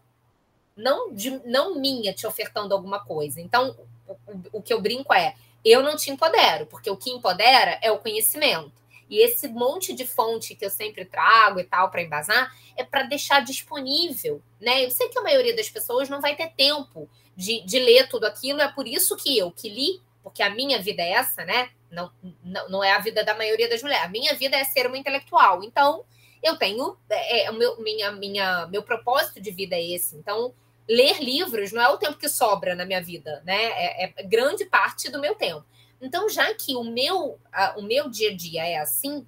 [0.76, 3.41] Não, de, não minha te ofertando alguma coisa.
[3.41, 3.76] Então,
[4.07, 5.34] o, o que eu brinco é,
[5.64, 8.72] eu não te empodero, porque o que empodera é o conhecimento.
[9.11, 13.05] E esse monte de fonte que eu sempre trago e tal para embasar é para
[13.05, 14.84] deixar disponível, né?
[14.84, 18.26] Eu sei que a maioria das pessoas não vai ter tempo de, de ler tudo
[18.26, 21.70] aquilo, é por isso que eu que li, porque a minha vida é essa, né?
[21.91, 22.12] Não,
[22.45, 24.05] não, não é a vida da maioria das mulheres.
[24.05, 25.64] A minha vida é ser uma intelectual.
[25.64, 26.05] Então,
[26.43, 26.97] eu tenho.
[27.09, 30.16] É, é, o meu, minha, minha, meu propósito de vida é esse.
[30.16, 30.53] Então,
[30.89, 33.57] ler livros não é o tempo que sobra na minha vida, né?
[33.57, 35.64] É, é grande parte do meu tempo.
[36.01, 39.26] Então, já que o meu, a, o meu dia a dia é assim,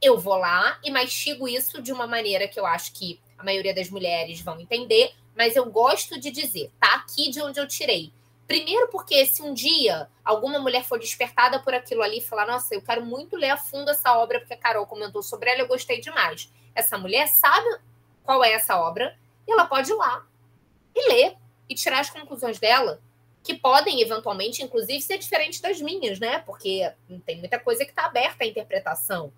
[0.00, 3.74] eu vou lá e mastigo isso de uma maneira que eu acho que a maioria
[3.74, 8.12] das mulheres vão entender, mas eu gosto de dizer, tá aqui de onde eu tirei.
[8.46, 12.74] Primeiro, porque se um dia alguma mulher for despertada por aquilo ali e falar, nossa,
[12.74, 15.68] eu quero muito ler a fundo essa obra, porque a Carol comentou sobre ela, eu
[15.68, 16.52] gostei demais.
[16.74, 17.66] Essa mulher sabe
[18.24, 19.16] qual é essa obra
[19.46, 20.26] e ela pode ir lá
[20.94, 21.36] e ler
[21.68, 23.00] e tirar as conclusões dela,
[23.42, 26.38] que podem eventualmente, inclusive, ser diferentes das minhas, né?
[26.40, 26.92] Porque
[27.24, 29.32] tem muita coisa que está aberta à interpretação.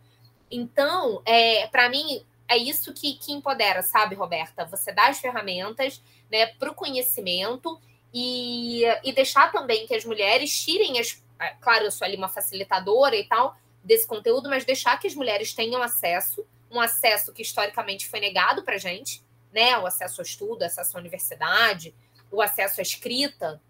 [0.50, 4.64] Então, é, para mim, é isso que, que empodera, sabe, Roberta?
[4.66, 7.80] Você dá as ferramentas né, para o conhecimento
[8.14, 11.20] e, e deixar também que as mulheres tirem as.
[11.40, 15.14] É, claro, eu sou ali uma facilitadora e tal desse conteúdo, mas deixar que as
[15.14, 19.20] mulheres tenham acesso, um acesso que historicamente foi negado para gente,
[19.52, 19.76] né?
[19.78, 21.92] O acesso ao estudo, acesso à universidade,
[22.30, 23.60] o acesso à escrita,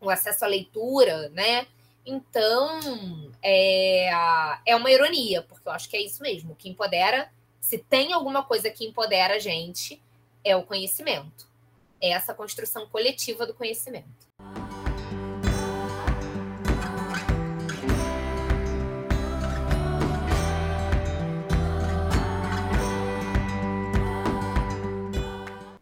[0.00, 1.66] o acesso à leitura, né?
[2.06, 2.80] Então,
[3.42, 4.08] é,
[4.64, 6.52] é uma ironia, porque eu acho que é isso mesmo.
[6.52, 7.30] O que empodera,
[7.60, 10.00] se tem alguma coisa que empodera a gente,
[10.44, 11.47] é o conhecimento.
[12.00, 14.08] É essa construção coletiva do conhecimento.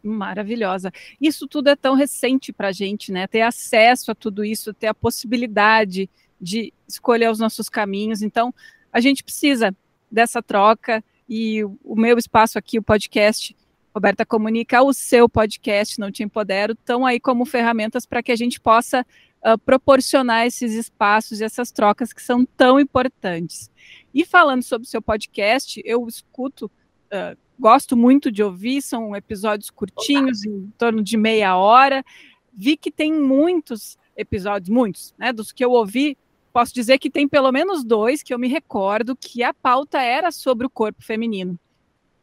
[0.02, 0.92] Maravilhosa.
[1.20, 3.26] Isso tudo é tão recente para a gente, né?
[3.26, 6.08] Ter acesso a tudo isso, ter a possibilidade
[6.40, 8.22] de escolher os nossos caminhos.
[8.22, 8.54] Então,
[8.92, 9.74] a gente precisa
[10.10, 13.54] dessa troca e o meu espaço aqui, o podcast,
[13.96, 18.36] Roberta Comunica, o seu podcast, Não Te Empodero, estão aí como ferramentas para que a
[18.36, 19.00] gente possa
[19.42, 23.70] uh, proporcionar esses espaços e essas trocas que são tão importantes.
[24.12, 26.66] E falando sobre o seu podcast, eu escuto,
[27.06, 32.04] uh, gosto muito de ouvir, são episódios curtinhos, em torno de meia hora.
[32.52, 35.32] Vi que tem muitos episódios, muitos, né?
[35.32, 36.18] Dos que eu ouvi,
[36.52, 40.30] posso dizer que tem pelo menos dois que eu me recordo que a pauta era
[40.30, 41.58] sobre o corpo feminino.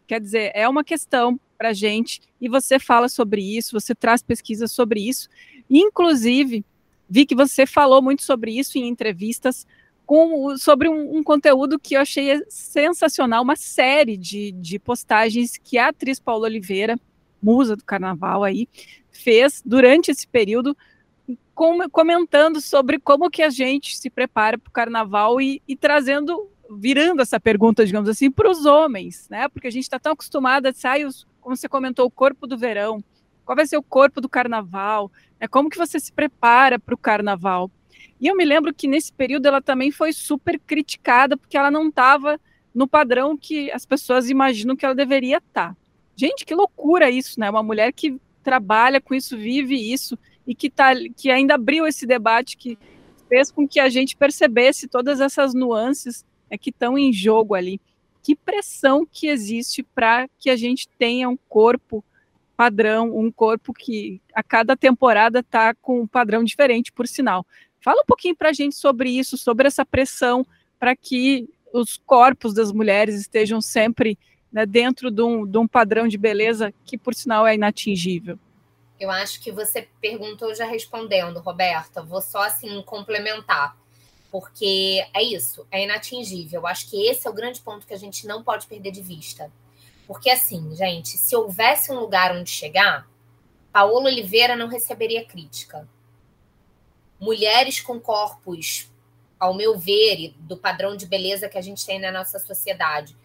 [0.06, 4.22] Quer dizer, é uma questão para a gente e você fala sobre isso, você traz
[4.22, 5.30] pesquisas sobre isso.
[5.70, 6.66] Inclusive,
[7.10, 9.66] vi que você falou muito sobre isso em entrevistas
[10.06, 15.78] com, sobre um, um, conteúdo que eu achei sensacional, uma série de, de postagens que
[15.78, 17.00] a atriz Paula Oliveira,
[17.42, 18.68] musa do carnaval aí,
[19.10, 20.76] fez durante esse período
[21.56, 26.50] com, comentando sobre como que a gente se prepara para o carnaval e, e, trazendo,
[26.70, 29.48] virando essa pergunta, digamos assim, para os homens, né?
[29.48, 32.58] Porque a gente está tão acostumada a sair, os, como você comentou, o corpo do
[32.58, 33.04] verão,
[33.46, 35.48] qual vai ser o corpo do carnaval, né?
[35.48, 37.70] como que você se prepara para o carnaval.
[38.20, 41.90] E eu me lembro que nesse período ela também foi super criticada, porque ela não
[41.90, 42.40] estava
[42.74, 45.70] no padrão que as pessoas imaginam que ela deveria estar.
[45.70, 45.78] Tá.
[46.16, 47.50] Gente, que loucura isso, né?
[47.50, 52.06] Uma mulher que trabalha com isso, vive isso, e que, tá, que ainda abriu esse
[52.06, 52.78] debate que
[53.28, 57.80] fez com que a gente percebesse todas essas nuances é, que estão em jogo ali.
[58.24, 62.04] Que pressão que existe para que a gente tenha um corpo
[62.56, 67.46] padrão, um corpo que a cada temporada está com um padrão diferente, por sinal.
[67.82, 70.46] Fala um pouquinho para a gente sobre isso, sobre essa pressão
[70.80, 74.18] para que os corpos das mulheres estejam sempre
[74.52, 78.38] né, dentro de um, de um padrão de beleza que, por sinal, é inatingível.
[79.00, 82.04] Eu acho que você perguntou já respondendo, Roberta.
[82.04, 83.76] Vou só assim complementar,
[84.34, 86.62] porque é isso, é inatingível.
[86.62, 89.00] Eu acho que esse é o grande ponto que a gente não pode perder de
[89.00, 89.52] vista.
[90.08, 93.08] Porque assim, gente, se houvesse um lugar onde chegar,
[93.72, 95.88] Paola Oliveira não receberia crítica.
[97.20, 98.90] Mulheres com corpos,
[99.40, 103.16] ao meu ver, do padrão de beleza que a gente tem na nossa sociedade,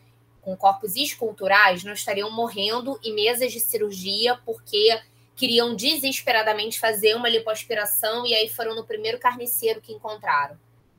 [0.42, 5.00] com corpos esculturais, não estariam morrendo em mesas de cirurgia porque
[5.34, 10.58] queriam desesperadamente fazer uma lipoaspiração e aí foram no primeiro carniceiro que encontraram,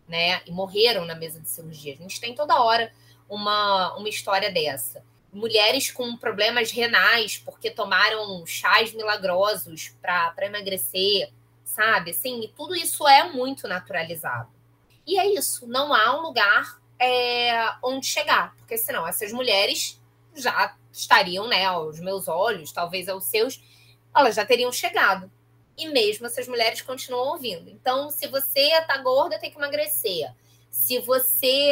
[0.10, 0.42] né?
[0.46, 1.94] E morreram na mesa de cirurgia.
[1.94, 2.92] A gente tem toda hora
[3.30, 5.04] uma, uma história dessa.
[5.32, 11.32] Mulheres com problemas renais porque tomaram chás milagrosos para emagrecer,
[11.64, 12.12] sabe?
[12.12, 14.50] Assim, e tudo isso é muito naturalizado.
[15.06, 20.00] E é isso, não há um lugar é, onde chegar, porque senão essas mulheres
[20.36, 23.62] já estariam, né, aos meus olhos, talvez aos seus,
[24.16, 25.32] elas já teriam chegado.
[25.80, 27.70] E mesmo essas mulheres continuam ouvindo.
[27.70, 30.30] Então, se você tá gorda, tem que emagrecer.
[30.70, 31.72] Se você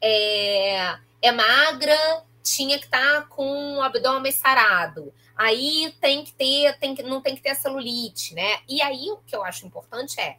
[0.00, 5.14] é, é magra, tinha que estar tá com o abdômen sarado.
[5.36, 8.58] Aí tem que ter, tem que, não tem que ter celulite, né?
[8.68, 10.38] E aí o que eu acho importante é: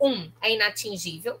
[0.00, 1.38] um, é inatingível.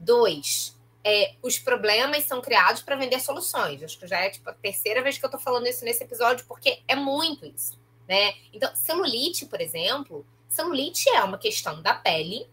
[0.00, 3.84] Dois, é, os problemas são criados para vender soluções.
[3.84, 6.44] Acho que já é tipo, a terceira vez que eu estou falando isso nesse episódio,
[6.48, 7.77] porque é muito isso
[8.08, 8.34] né?
[8.52, 12.48] Então, celulite, por exemplo, celulite é uma questão da pele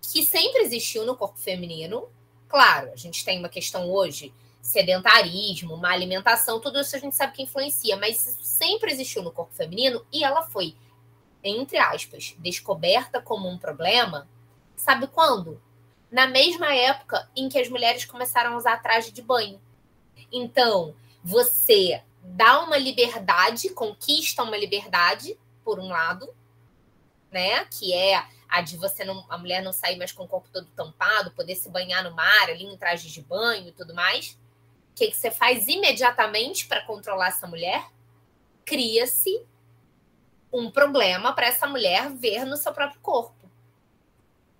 [0.00, 2.08] que sempre existiu no corpo feminino.
[2.48, 4.32] Claro, a gente tem uma questão hoje,
[4.62, 9.32] sedentarismo, má alimentação, tudo isso a gente sabe que influencia, mas isso sempre existiu no
[9.32, 10.74] corpo feminino e ela foi,
[11.42, 14.26] entre aspas, descoberta como um problema.
[14.76, 15.60] Sabe quando?
[16.10, 19.60] Na mesma época em que as mulheres começaram a usar traje de banho.
[20.32, 26.34] Então, você dá uma liberdade, conquista uma liberdade, por um lado,
[27.30, 27.64] né?
[27.66, 30.66] Que é a de você não, a mulher não sair mais com o corpo todo
[30.76, 34.38] tampado, poder se banhar no mar, ali em trajes de banho e tudo mais.
[34.92, 37.90] O que, que você faz imediatamente para controlar essa mulher?
[38.64, 39.44] Cria-se
[40.52, 43.50] um problema para essa mulher ver no seu próprio corpo.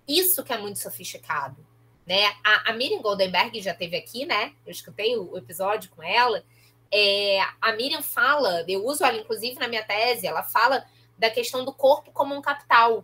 [0.07, 1.65] Isso que é muito sofisticado,
[2.05, 2.35] né?
[2.43, 4.53] A, a Miriam Goldenberg já teve aqui, né?
[4.65, 6.43] Eu escutei o, o episódio com ela
[6.91, 10.85] é, a Miriam fala, eu uso ela inclusive na minha tese, ela fala
[11.17, 13.03] da questão do corpo como um capital,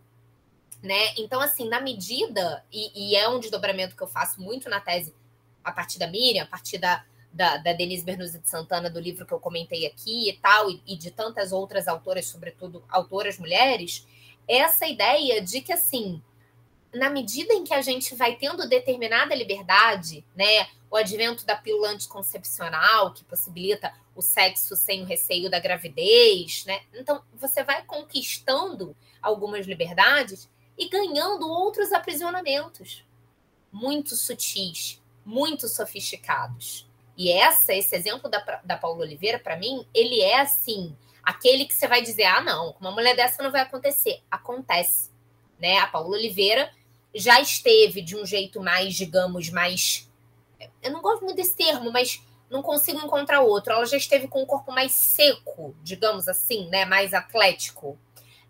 [0.82, 1.13] né?
[1.17, 5.13] Então, assim, na medida, e, e, é um desdobramento que eu faço muito na tese,
[5.63, 9.25] a partir da Miriam, a partir da, da, da Denise Bernuzzi de Santana, do livro
[9.25, 14.05] que eu comentei aqui e tal, e, e de tantas outras autoras, sobretudo autoras mulheres,
[14.47, 16.21] essa ideia de que, assim,
[16.93, 21.89] na medida em que a gente vai tendo determinada liberdade, né, o advento da pílula
[21.89, 26.81] anticoncepcional, que possibilita o sexo sem o receio da gravidez, né?
[26.93, 33.05] Então, você vai conquistando algumas liberdades e ganhando outros aprisionamentos
[33.71, 36.89] muito sutis, muito sofisticados.
[37.15, 41.73] E essa, esse exemplo da, da Paula Oliveira, para mim, ele é assim, aquele que
[41.73, 44.21] você vai dizer: ah, não, uma mulher dessa não vai acontecer.
[44.29, 45.09] Acontece.
[45.59, 45.77] Né?
[45.77, 46.69] A Paula Oliveira
[47.14, 50.09] já esteve de um jeito mais, digamos, mais.
[50.82, 53.74] Eu não gosto muito desse termo, mas não consigo encontrar outro.
[53.74, 56.86] Ela já esteve com um corpo mais seco, digamos assim, né?
[56.86, 57.97] Mais atlético.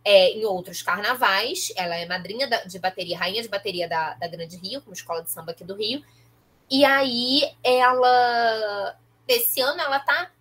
[0.04, 4.58] É, em outros carnavais, ela é madrinha de bateria, rainha de bateria da, da Grande
[4.58, 6.04] Rio, como escola de samba aqui do Rio.
[6.70, 8.98] E aí ela.
[9.28, 10.32] Esse ano ela tá.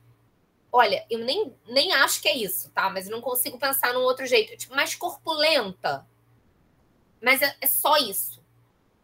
[0.72, 2.88] Olha, eu nem, nem acho que é isso, tá?
[2.88, 4.56] Mas eu não consigo pensar num outro jeito.
[4.56, 6.06] Tipo, mais corpulenta.
[7.22, 8.40] Mas é, é só isso.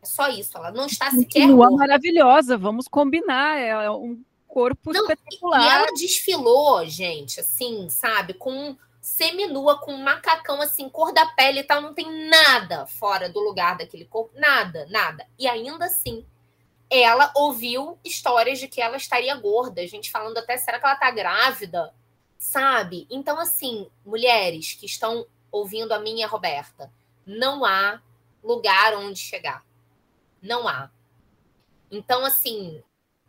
[0.03, 0.57] É só isso.
[0.57, 1.43] Ela não está sequer.
[1.43, 3.59] Continua maravilhosa, vamos combinar.
[3.59, 5.63] É, é um corpo não, espetacular.
[5.63, 11.61] E ela desfilou, gente, assim, sabe, com seminua, com um macacão, assim, cor da pele
[11.61, 15.25] e tal, não tem nada fora do lugar daquele corpo, nada, nada.
[15.39, 16.27] E ainda assim,
[16.91, 20.97] ela ouviu histórias de que ela estaria gorda, a gente falando até, será que ela
[20.97, 21.95] tá grávida?
[22.37, 23.07] Sabe?
[23.09, 26.91] Então, assim, mulheres que estão ouvindo a minha Roberta,
[27.27, 28.01] não há
[28.43, 29.65] lugar onde chegar.
[30.41, 30.91] Não há.
[31.91, 32.83] Então, assim,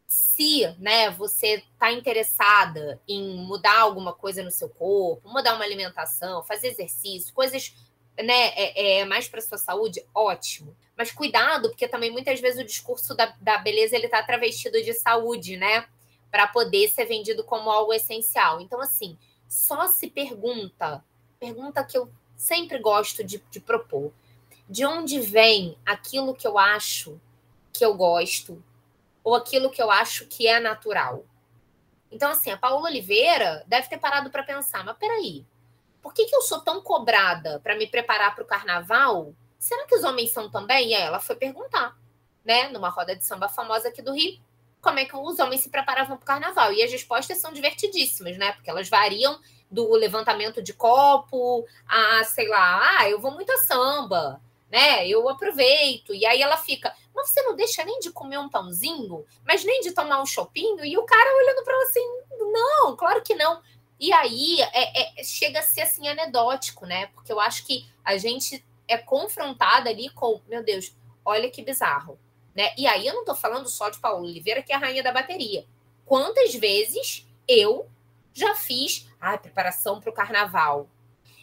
[0.06, 6.44] se né, você está interessada em mudar alguma coisa no seu corpo, mudar uma alimentação,
[6.44, 7.76] fazer exercício, coisas
[8.18, 10.76] né, é, é mais para sua saúde, ótimo.
[10.96, 14.94] Mas cuidado, porque também muitas vezes o discurso da, da beleza ele está travestido de
[14.94, 15.88] saúde, né?
[16.32, 18.60] Para poder ser vendido como algo essencial.
[18.60, 19.18] Então, assim,
[19.48, 21.04] só se pergunta,
[21.40, 24.14] pergunta que eu sempre gosto de, de propor.
[24.70, 27.20] De onde vem aquilo que eu acho
[27.74, 28.64] que eu gosto,
[29.24, 31.26] ou aquilo que eu acho que é natural.
[32.10, 35.46] Então, assim, a Paula Oliveira deve ter parado para pensar, mas peraí,
[36.02, 39.34] por que, que eu sou tão cobrada para me preparar para o carnaval?
[39.60, 40.92] Será que os homens são também?
[40.92, 41.98] E aí ela foi perguntar,
[42.46, 44.40] né, numa roda de samba famosa aqui do Rio,
[44.82, 46.72] como é que os homens se preparavam para o carnaval.
[46.72, 48.54] E as respostas são divertidíssimas, né?
[48.54, 49.38] Porque elas variam
[49.70, 54.42] do levantamento de copo a, sei lá, ah, eu vou muito a samba,
[54.72, 55.08] né?
[55.08, 56.14] Eu aproveito.
[56.14, 59.82] E aí ela fica, mas você não deixa nem de comer um pãozinho, mas nem
[59.82, 60.86] de tomar um chopinho?
[60.86, 63.62] E o cara olhando para ela assim, não, claro que não.
[64.00, 67.08] E aí é, é, chega a ser assim anedótico, né?
[67.08, 70.96] Porque eu acho que a gente é confrontada ali com, meu Deus,
[71.26, 72.18] olha que bizarro.
[72.56, 72.74] Né?
[72.78, 75.12] E aí eu não estou falando só de Paulo Oliveira, que é a rainha da
[75.12, 75.66] bateria.
[76.06, 77.88] Quantas vezes eu
[78.38, 80.88] já fiz a ah, preparação para o carnaval?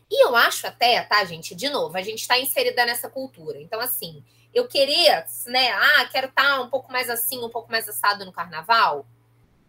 [0.09, 1.53] E eu acho até, tá, gente?
[1.53, 3.61] De novo, a gente está inserida nessa cultura.
[3.61, 4.23] Então, assim,
[4.55, 5.73] eu querer, né?
[5.73, 9.05] Ah, quero estar tá um pouco mais assim, um pouco mais assado no carnaval.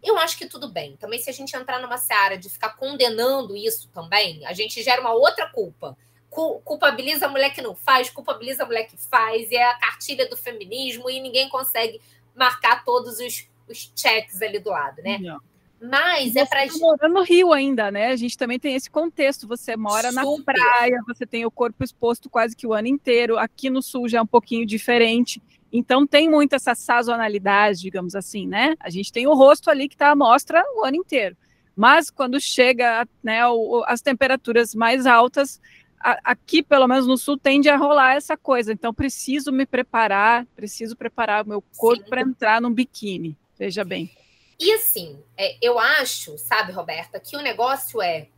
[0.00, 0.96] Eu acho que tudo bem.
[0.96, 5.00] Também, se a gente entrar numa seara de ficar condenando isso também, a gente gera
[5.00, 5.98] uma outra culpa.
[6.30, 10.28] Culpabiliza a mulher que não faz, culpabiliza a mulher que faz, e é a cartilha
[10.28, 12.00] do feminismo, e ninguém consegue
[12.36, 15.18] marcar todos os, os checks ali do lado, né?
[15.18, 15.40] Não.
[15.80, 16.66] Mas é para.
[16.66, 18.08] Tá morando no Rio ainda, né?
[18.08, 19.46] A gente também tem esse contexto.
[19.46, 20.24] Você mora Super.
[20.24, 23.38] na praia, você tem o corpo exposto quase que o ano inteiro.
[23.38, 25.42] Aqui no sul já é um pouquinho diferente.
[25.72, 28.74] Então tem muito essa sazonalidade, digamos assim, né?
[28.80, 31.36] A gente tem o rosto ali que está à mostra o ano inteiro.
[31.76, 35.60] Mas quando chega né, o, as temperaturas mais altas,
[36.00, 38.72] a, aqui, pelo menos no sul, tende a rolar essa coisa.
[38.72, 43.36] Então, preciso me preparar, preciso preparar o meu corpo para entrar num biquíni.
[43.58, 44.10] Veja bem.
[44.58, 48.28] E assim, é, eu acho, sabe, Roberta, que o negócio é,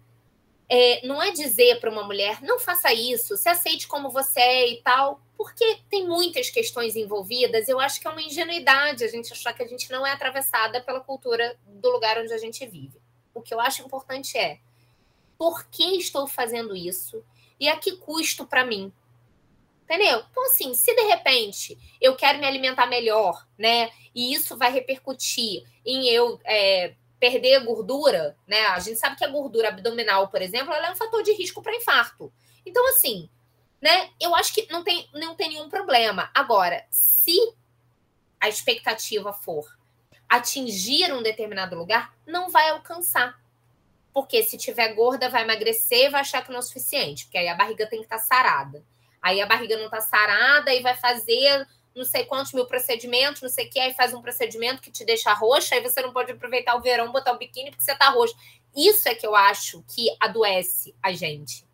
[0.68, 4.72] é não é dizer para uma mulher não faça isso, se aceite como você é
[4.72, 7.68] e tal, porque tem muitas questões envolvidas.
[7.68, 10.80] Eu acho que é uma ingenuidade a gente achar que a gente não é atravessada
[10.80, 13.00] pela cultura do lugar onde a gente vive.
[13.32, 14.58] O que eu acho importante é
[15.38, 17.24] por que estou fazendo isso
[17.60, 18.92] e a que custo para mim?
[19.84, 20.22] Entendeu?
[20.30, 23.90] Então, assim, se de repente eu quero me alimentar melhor, né?
[24.18, 28.66] E isso vai repercutir em eu é, perder gordura, né?
[28.66, 31.62] A gente sabe que a gordura abdominal, por exemplo, ela é um fator de risco
[31.62, 32.32] para infarto.
[32.66, 33.30] Então, assim,
[33.80, 34.10] né?
[34.20, 36.32] Eu acho que não tem, não tem nenhum problema.
[36.34, 37.38] Agora, se
[38.40, 39.78] a expectativa for
[40.28, 43.40] atingir um determinado lugar, não vai alcançar.
[44.12, 47.46] Porque se tiver gorda, vai emagrecer, vai achar que não é o suficiente, porque aí
[47.46, 48.84] a barriga tem que estar tá sarada.
[49.22, 51.64] Aí a barriga não tá sarada e vai fazer
[51.98, 55.04] não sei quantos mil procedimentos, não sei o que, aí faz um procedimento que te
[55.04, 58.08] deixa roxa, aí você não pode aproveitar o verão, botar um biquíni porque você tá
[58.08, 58.34] roxa.
[58.74, 61.66] Isso é que eu acho que adoece a gente.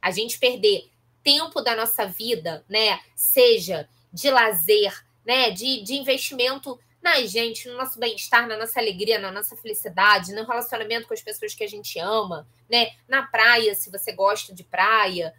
[0.00, 0.88] A gente perder
[1.22, 3.00] tempo da nossa vida, né?
[3.16, 5.50] Seja de lazer, né?
[5.50, 10.44] De, de investimento na gente, no nosso bem-estar, na nossa alegria, na nossa felicidade, no
[10.44, 12.92] relacionamento com as pessoas que a gente ama, né?
[13.06, 15.34] Na praia, se você gosta de praia,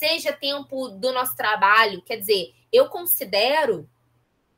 [0.00, 2.02] seja tempo do nosso trabalho.
[2.02, 3.88] Quer dizer, eu considero,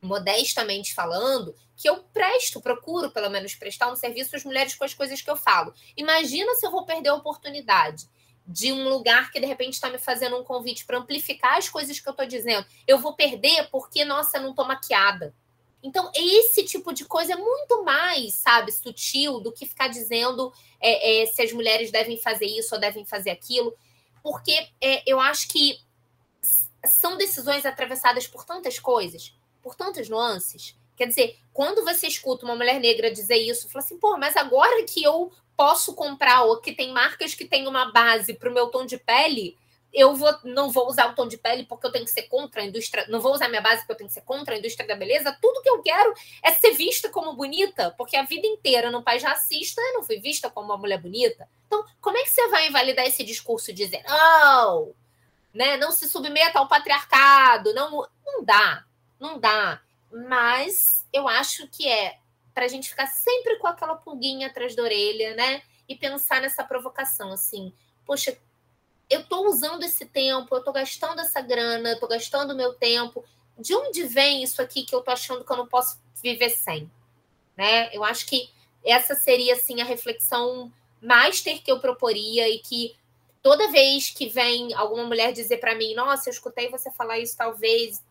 [0.01, 4.95] modestamente falando, que eu presto, procuro pelo menos prestar um serviço às mulheres com as
[4.95, 5.75] coisas que eu falo.
[5.97, 8.09] Imagina se eu vou perder a oportunidade
[8.47, 11.99] de um lugar que de repente está me fazendo um convite para amplificar as coisas
[11.99, 12.65] que eu estou dizendo.
[12.87, 15.35] Eu vou perder porque, nossa, não estou maquiada
[15.83, 21.23] então, esse tipo de coisa é muito mais, sabe, sutil do que ficar dizendo é,
[21.23, 23.75] é, se as mulheres devem fazer isso ou devem fazer aquilo,
[24.23, 25.79] porque é, eu acho que
[26.87, 30.77] são decisões atravessadas por tantas coisas, por tantas nuances.
[30.97, 34.85] Quer dizer, quando você escuta uma mulher negra dizer isso, fala assim, pô, mas agora
[34.85, 38.69] que eu posso comprar, ou que tem marcas que têm uma base para o meu
[38.69, 39.57] tom de pele,
[39.93, 42.63] eu vou, não vou usar o tom de pele porque eu tenho que ser contra
[42.63, 44.87] a indústria, não vou usar minha base porque eu tenho que ser contra a indústria
[44.89, 45.37] da beleza.
[45.41, 49.23] Tudo que eu quero é ser vista como bonita, porque a vida inteira no país
[49.23, 51.47] racista eu não fui vista como uma mulher bonita.
[51.67, 54.95] Então, como é que você vai invalidar esse discurso e dizer, não,
[55.53, 57.75] né, não se submeta ao patriarcado?
[57.75, 58.85] Não, não dá,
[59.21, 59.83] não dá.
[60.11, 62.19] Mas eu acho que é
[62.55, 65.63] para a gente ficar sempre com aquela pulguinha atrás da orelha, né?
[65.89, 67.73] E pensar nessa provocação, assim,
[68.05, 68.39] poxa,
[69.09, 73.25] eu estou usando esse tempo, eu estou gastando essa grana, estou gastando meu tempo.
[73.59, 76.91] De onde vem isso aqui que eu estou achando que eu não posso viver sem?
[77.57, 77.95] Né?
[77.95, 78.49] Eu acho que
[78.85, 82.97] essa seria assim a reflexão master que eu proporia e que
[83.43, 87.37] toda vez que vem alguma mulher dizer para mim, nossa, eu escutei você falar isso
[87.37, 88.03] talvez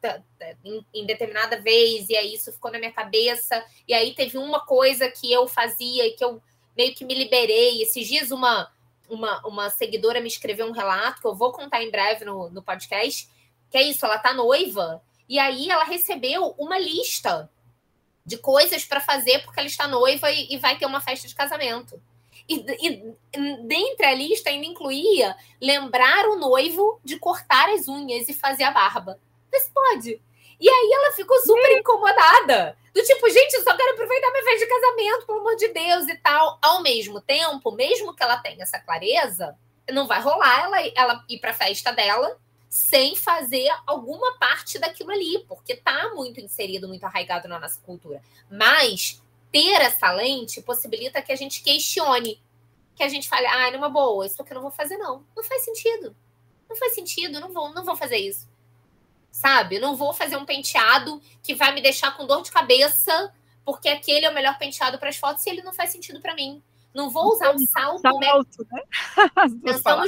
[0.63, 4.59] em, em, determinada vez e aí isso ficou na minha cabeça e aí teve uma
[4.65, 6.41] coisa que eu fazia e que eu
[6.77, 7.81] meio que me liberei.
[7.81, 8.69] Esses dias uma
[9.11, 12.63] uma, uma seguidora me escreveu um relato que eu vou contar em breve no, no
[12.63, 13.29] podcast,
[13.69, 17.49] que é isso, ela tá noiva, e aí ela recebeu uma lista
[18.25, 21.35] de coisas para fazer porque ela está noiva e, e, vai ter uma festa de
[21.35, 22.01] casamento.
[22.47, 23.15] E, e
[23.67, 28.71] dentre a lista ainda incluía lembrar o noivo de cortar as unhas e fazer a
[28.71, 29.19] barba.
[29.51, 30.21] Mas pode.
[30.61, 32.77] E aí ela ficou super incomodada.
[32.93, 36.07] Do tipo, gente, eu só quero aproveitar minha festa de casamento, pelo amor de Deus
[36.07, 36.59] e tal.
[36.61, 39.57] Ao mesmo tempo, mesmo que ela tenha essa clareza,
[39.91, 42.37] não vai rolar ela, ela ir para a festa dela
[42.69, 48.21] sem fazer alguma parte daquilo ali, porque tá muito inserido, muito arraigado na nossa cultura.
[48.49, 49.21] Mas
[49.51, 52.41] ter essa lente possibilita que a gente questione,
[52.95, 55.25] que a gente fale, ah, numa boa, isso aqui eu não vou fazer, não.
[55.35, 56.15] Não faz sentido.
[56.69, 58.50] Não faz sentido, não vou, não vou fazer isso
[59.31, 59.77] sabe?
[59.77, 63.33] Eu não vou fazer um penteado que vai me deixar com dor de cabeça,
[63.63, 66.35] porque aquele é o melhor penteado para as fotos e ele não faz sentido para
[66.35, 66.61] mim.
[66.93, 68.01] Não vou usar um salto.
[68.01, 68.81] salto né?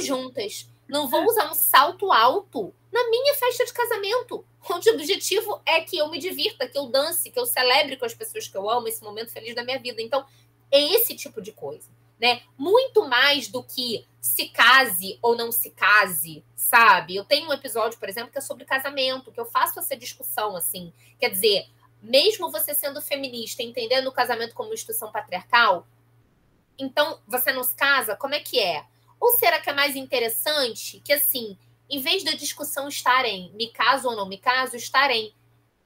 [0.00, 0.68] Juntas.
[0.86, 5.80] Não vou usar um salto alto na minha festa de casamento, onde o objetivo é
[5.80, 8.68] que eu me divirta, que eu dance, que eu celebre com as pessoas que eu
[8.68, 10.02] amo esse momento feliz da minha vida.
[10.02, 10.24] Então,
[10.70, 11.88] é esse tipo de coisa
[12.20, 12.42] né?
[12.56, 17.16] Muito mais do que se case ou não se case, sabe?
[17.16, 20.56] Eu tenho um episódio, por exemplo, que é sobre casamento, que eu faço essa discussão
[20.56, 20.92] assim.
[21.18, 21.66] Quer dizer,
[22.02, 25.86] mesmo você sendo feminista, entendendo o casamento como instituição patriarcal,
[26.78, 28.84] então você não se casa, como é que é?
[29.20, 31.56] Ou será que é mais interessante que assim,
[31.88, 35.34] em vez da discussão estar em me caso ou não me caso, estar em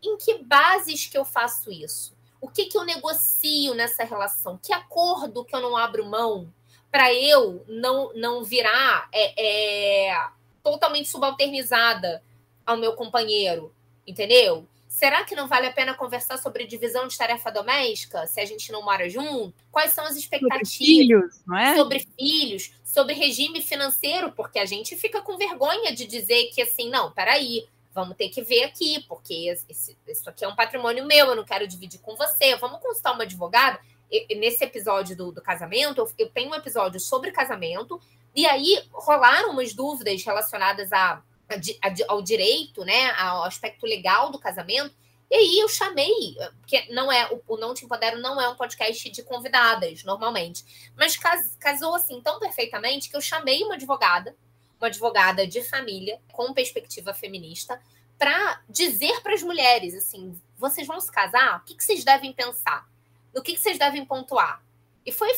[0.03, 2.18] em que bases que eu faço isso?
[2.41, 4.59] O que, que eu negocio nessa relação?
[4.63, 6.53] Que acordo que eu não abro mão
[6.91, 10.29] para eu não, não virar é, é,
[10.63, 12.23] totalmente subalternizada
[12.65, 13.75] ao meu companheiro?
[14.07, 14.67] Entendeu?
[14.89, 18.73] Será que não vale a pena conversar sobre divisão de tarefa doméstica se a gente
[18.73, 19.55] não mora junto?
[19.71, 20.71] Quais são as expectativas?
[20.71, 21.77] Sobre filhos, não é?
[21.77, 26.89] Sobre filhos, sobre regime financeiro, porque a gente fica com vergonha de dizer que assim,
[26.91, 31.27] não, peraí, vamos ter que ver aqui, porque esse, isso aqui é um patrimônio meu,
[31.27, 32.57] eu não quero dividir com você.
[32.57, 33.81] Vamos consultar uma advogada.
[34.11, 38.01] E, nesse episódio do, do casamento, eu, eu, tenho um episódio sobre casamento,
[38.35, 44.31] e aí rolaram umas dúvidas relacionadas a, a, a, ao direito, né, ao aspecto legal
[44.31, 44.95] do casamento.
[45.31, 49.11] E aí eu chamei, porque não é o, Não Te Empodero não é um podcast
[49.11, 50.91] de convidadas, normalmente.
[50.97, 54.35] Mas cas, casou assim tão perfeitamente que eu chamei uma advogada
[54.81, 57.81] uma advogada de família com perspectiva feminista
[58.19, 61.59] para dizer para as mulheres assim, vocês vão se casar?
[61.59, 62.89] O que, que vocês devem pensar?
[63.35, 64.63] No que, que vocês devem pontuar?
[65.09, 65.31] E foi,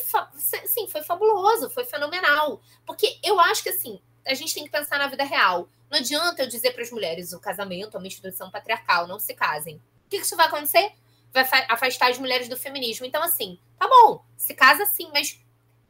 [0.66, 2.60] sim, foi fabuloso, foi fenomenal.
[2.84, 5.68] Porque eu acho que, assim, a gente tem que pensar na vida real.
[5.88, 9.32] Não adianta eu dizer para as mulheres, o casamento é uma instituição patriarcal, não se
[9.34, 9.76] casem.
[9.76, 10.92] O que, que isso vai acontecer?
[11.32, 13.06] Vai afastar as mulheres do feminismo.
[13.06, 15.38] Então, assim, tá bom, se casa sim, mas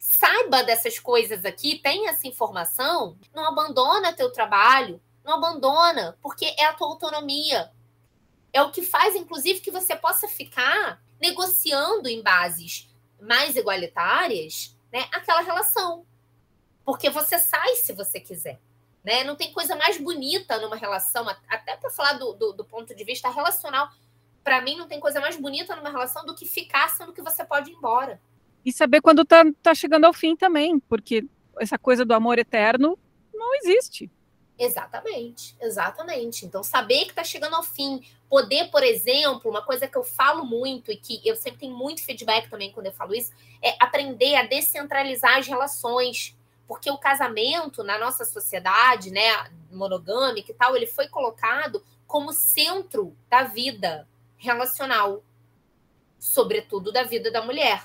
[0.00, 6.64] saiba dessas coisas aqui, tenha essa informação, não abandona teu trabalho, não abandona, porque é
[6.64, 7.70] a tua autonomia.
[8.50, 12.88] É o que faz, inclusive, que você possa ficar negociando em bases
[13.20, 16.06] mais igualitárias, né, aquela relação.
[16.82, 18.58] Porque você sai se você quiser.
[19.04, 19.22] Né?
[19.22, 23.04] Não tem coisa mais bonita numa relação, até para falar do, do, do, ponto de
[23.04, 23.90] vista relacional.
[24.42, 27.44] Para mim, não tem coisa mais bonita numa relação do que ficar sendo que você
[27.44, 28.20] pode ir embora.
[28.64, 31.24] E saber quando tá, tá chegando ao fim também, porque
[31.58, 32.98] essa coisa do amor eterno
[33.32, 34.10] não existe.
[34.60, 36.44] Exatamente, exatamente.
[36.44, 40.44] Então, saber que está chegando ao fim, poder, por exemplo, uma coisa que eu falo
[40.44, 43.32] muito e que eu sempre tenho muito feedback também quando eu falo isso,
[43.62, 46.36] é aprender a descentralizar as relações.
[46.68, 53.16] Porque o casamento na nossa sociedade, né, monogâmica e tal, ele foi colocado como centro
[53.30, 54.06] da vida
[54.36, 55.24] relacional,
[56.18, 57.82] sobretudo da vida da mulher.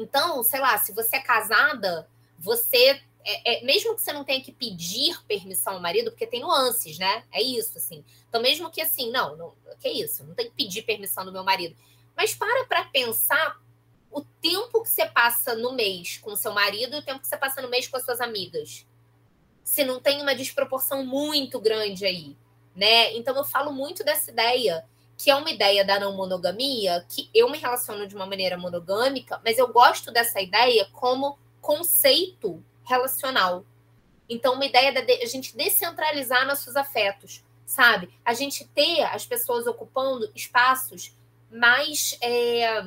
[0.00, 2.08] Então, sei lá, se você é casada,
[2.38, 6.40] você é, é, mesmo que você não tenha que pedir permissão ao marido, porque tem
[6.40, 7.24] nuances, né?
[7.30, 8.04] É isso, assim.
[8.28, 11.44] Então, mesmo que assim, não, não que isso, não tem que pedir permissão do meu
[11.44, 11.76] marido.
[12.16, 13.60] Mas para para pensar
[14.10, 17.36] o tempo que você passa no mês com seu marido e o tempo que você
[17.36, 18.86] passa no mês com as suas amigas.
[19.62, 22.36] Se não tem uma desproporção muito grande aí,
[22.74, 23.14] né?
[23.14, 24.84] Então eu falo muito dessa ideia,
[25.22, 29.38] que é uma ideia da não monogamia, que eu me relaciono de uma maneira monogâmica,
[29.44, 33.62] mas eu gosto dessa ideia como conceito relacional.
[34.30, 38.08] Então, uma ideia da a gente descentralizar nossos afetos, sabe?
[38.24, 41.14] A gente ter as pessoas ocupando espaços
[41.50, 42.82] mais, é,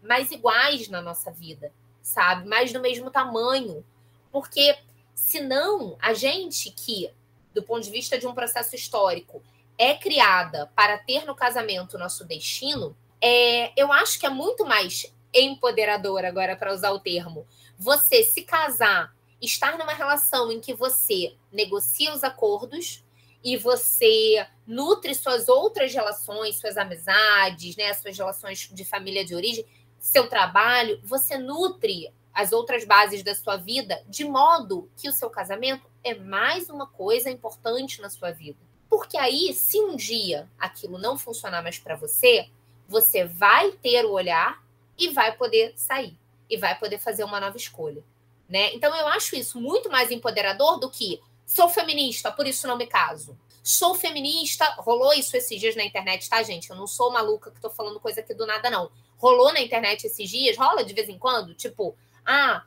[0.00, 2.46] mais iguais na nossa vida, sabe?
[2.46, 3.84] Mais do mesmo tamanho.
[4.30, 4.78] Porque,
[5.12, 7.10] senão, a gente que,
[7.52, 9.42] do ponto de vista de um processo histórico,
[9.78, 14.64] é criada para ter no casamento o nosso destino, é, eu acho que é muito
[14.64, 17.46] mais empoderador, agora para usar o termo,
[17.76, 23.04] você se casar estar numa relação em que você negocia os acordos
[23.42, 29.66] e você nutre suas outras relações, suas amizades, né, suas relações de família de origem,
[29.98, 35.30] seu trabalho, você nutre as outras bases da sua vida de modo que o seu
[35.30, 38.58] casamento é mais uma coisa importante na sua vida.
[38.94, 42.48] Porque aí, se um dia aquilo não funcionar mais para você,
[42.86, 44.62] você vai ter o olhar
[44.96, 46.16] e vai poder sair
[46.48, 48.04] e vai poder fazer uma nova escolha.
[48.48, 48.72] Né?
[48.72, 52.86] Então eu acho isso muito mais empoderador do que sou feminista, por isso não me
[52.86, 53.36] caso.
[53.64, 56.70] Sou feminista, rolou isso esses dias na internet, tá, gente?
[56.70, 58.92] Eu não sou maluca que tô falando coisa aqui do nada, não.
[59.16, 62.62] Rolou na internet esses dias, rola de vez em quando, tipo, ah,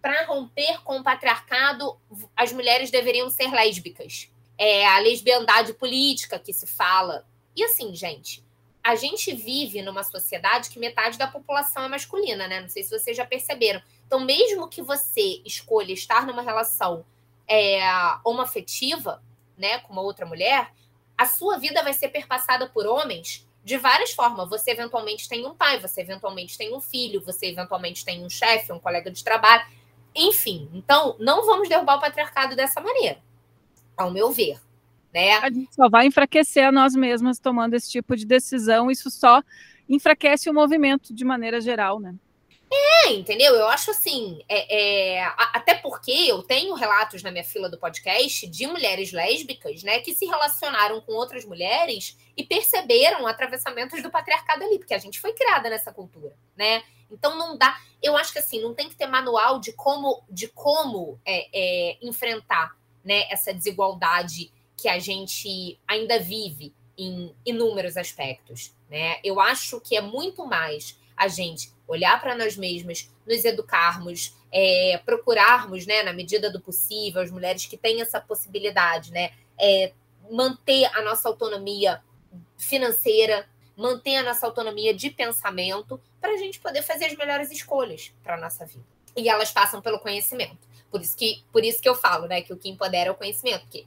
[0.00, 1.98] para romper com o patriarcado,
[2.36, 4.31] as mulheres deveriam ser lésbicas.
[4.64, 7.26] É a lesbiandade política que se fala.
[7.56, 8.44] E assim, gente,
[8.80, 12.60] a gente vive numa sociedade que metade da população é masculina, né?
[12.60, 13.82] Não sei se vocês já perceberam.
[14.06, 17.04] Então, mesmo que você escolha estar numa relação
[17.48, 17.80] é,
[18.24, 19.20] homoafetiva,
[19.58, 20.72] né, com uma outra mulher,
[21.18, 24.48] a sua vida vai ser perpassada por homens de várias formas.
[24.48, 28.72] Você eventualmente tem um pai, você eventualmente tem um filho, você eventualmente tem um chefe,
[28.72, 29.64] um colega de trabalho,
[30.14, 30.68] enfim.
[30.72, 33.20] Então, não vamos derrubar o patriarcado dessa maneira,
[33.96, 34.58] ao meu ver
[35.12, 35.34] né?
[35.34, 39.42] A gente só vai enfraquecer a nós mesmas tomando esse tipo de decisão, isso só
[39.88, 42.14] enfraquece o movimento de maneira geral, né?
[42.74, 43.54] É, entendeu?
[43.54, 48.46] Eu acho assim, é, é, até porque eu tenho relatos na minha fila do podcast
[48.46, 54.64] de mulheres lésbicas, né, que se relacionaram com outras mulheres e perceberam atravessamentos do patriarcado
[54.64, 56.82] ali, porque a gente foi criada nessa cultura, né?
[57.10, 57.76] Então não dá.
[58.02, 61.98] Eu acho que assim, não tem que ter manual de como, de como é, é
[62.00, 62.74] enfrentar
[63.04, 68.74] né, essa desigualdade que a gente ainda vive em inúmeros aspectos.
[68.90, 69.18] Né?
[69.24, 75.00] Eu acho que é muito mais a gente olhar para nós mesmas, nos educarmos, é,
[75.04, 79.92] procurarmos, né, na medida do possível, as mulheres que têm essa possibilidade, né, é,
[80.30, 82.02] manter a nossa autonomia
[82.56, 83.46] financeira,
[83.76, 88.34] manter a nossa autonomia de pensamento, para a gente poder fazer as melhores escolhas para
[88.34, 88.84] a nossa vida.
[89.16, 90.71] E elas passam pelo conhecimento.
[90.92, 93.14] Por isso que, por isso que eu falo, né, que o que empodera é o
[93.14, 93.86] conhecimento, porque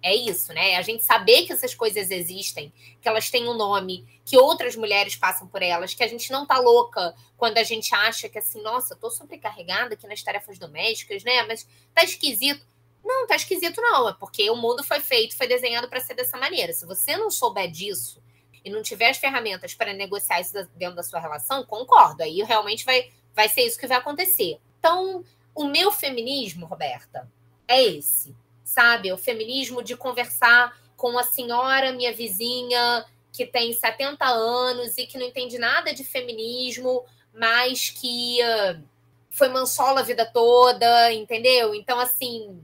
[0.00, 0.76] é isso, né?
[0.76, 5.16] A gente saber que essas coisas existem, que elas têm um nome, que outras mulheres
[5.16, 8.62] passam por elas, que a gente não tá louca quando a gente acha que assim,
[8.62, 11.42] nossa, tô sobrecarregada aqui nas tarefas domésticas, né?
[11.42, 12.64] Mas tá esquisito.
[13.04, 16.36] Não, tá esquisito não, é porque o mundo foi feito, foi desenhado para ser dessa
[16.36, 16.72] maneira.
[16.72, 18.22] Se você não souber disso
[18.64, 22.84] e não tiver as ferramentas para negociar isso dentro da sua relação, concordo, aí realmente
[22.84, 24.58] vai vai ser isso que vai acontecer.
[24.78, 25.22] Então,
[25.56, 27.28] o meu feminismo, Roberta,
[27.66, 28.34] é esse
[28.66, 29.12] sabe?
[29.12, 35.16] O feminismo de conversar com a senhora, minha vizinha, que tem 70 anos e que
[35.16, 38.82] não entende nada de feminismo, mas que uh,
[39.30, 41.74] foi mansola a vida toda, entendeu?
[41.74, 42.60] Então, assim,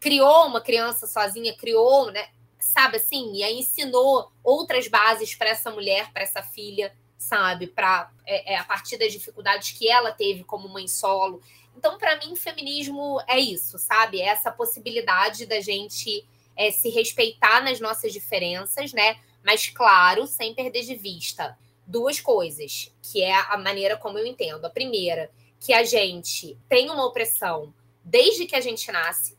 [0.00, 2.28] criou uma criança sozinha, criou, né?
[2.58, 3.34] Sabe assim?
[3.34, 7.66] E aí ensinou outras bases para essa mulher, para essa filha, sabe?
[7.66, 11.42] Para é, é, a partir das dificuldades que ela teve como mãe solo.
[11.76, 14.20] Então, para mim, feminismo é isso, sabe?
[14.20, 16.26] É essa possibilidade da gente
[16.56, 19.18] é, se respeitar nas nossas diferenças, né?
[19.44, 24.64] Mas, claro, sem perder de vista duas coisas, que é a maneira como eu entendo.
[24.64, 25.30] A primeira,
[25.60, 27.72] que a gente tem uma opressão
[28.02, 29.36] desde que a gente nasce,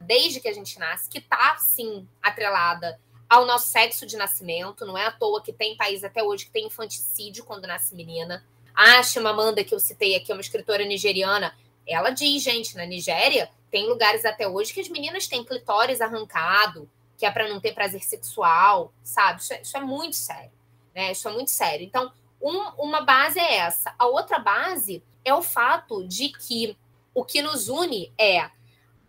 [0.00, 4.86] desde que a gente nasce, que está, sim, atrelada ao nosso sexo de nascimento.
[4.86, 8.44] Não é à toa que tem país até hoje que tem infanticídio quando nasce menina.
[8.76, 11.56] A Chimamanda, que eu citei aqui, é uma escritora nigeriana.
[11.86, 16.88] Ela diz, gente, na Nigéria tem lugares até hoje que as meninas têm clitóris arrancado,
[17.16, 19.40] que é para não ter prazer sexual, sabe?
[19.40, 20.52] Isso é, isso é, muito sério,
[20.94, 21.12] né?
[21.12, 21.86] Isso é muito sério.
[21.86, 23.94] Então, um, uma base é essa.
[23.98, 26.76] A outra base é o fato de que
[27.14, 28.50] o que nos une é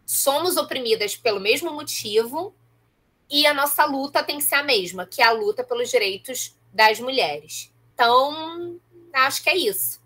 [0.06, 2.56] somos oprimidas pelo mesmo motivo
[3.30, 6.56] e a nossa luta tem que ser a mesma, que é a luta pelos direitos
[6.72, 7.73] das mulheres.
[7.94, 8.77] Então,
[9.26, 9.99] acho que é isso.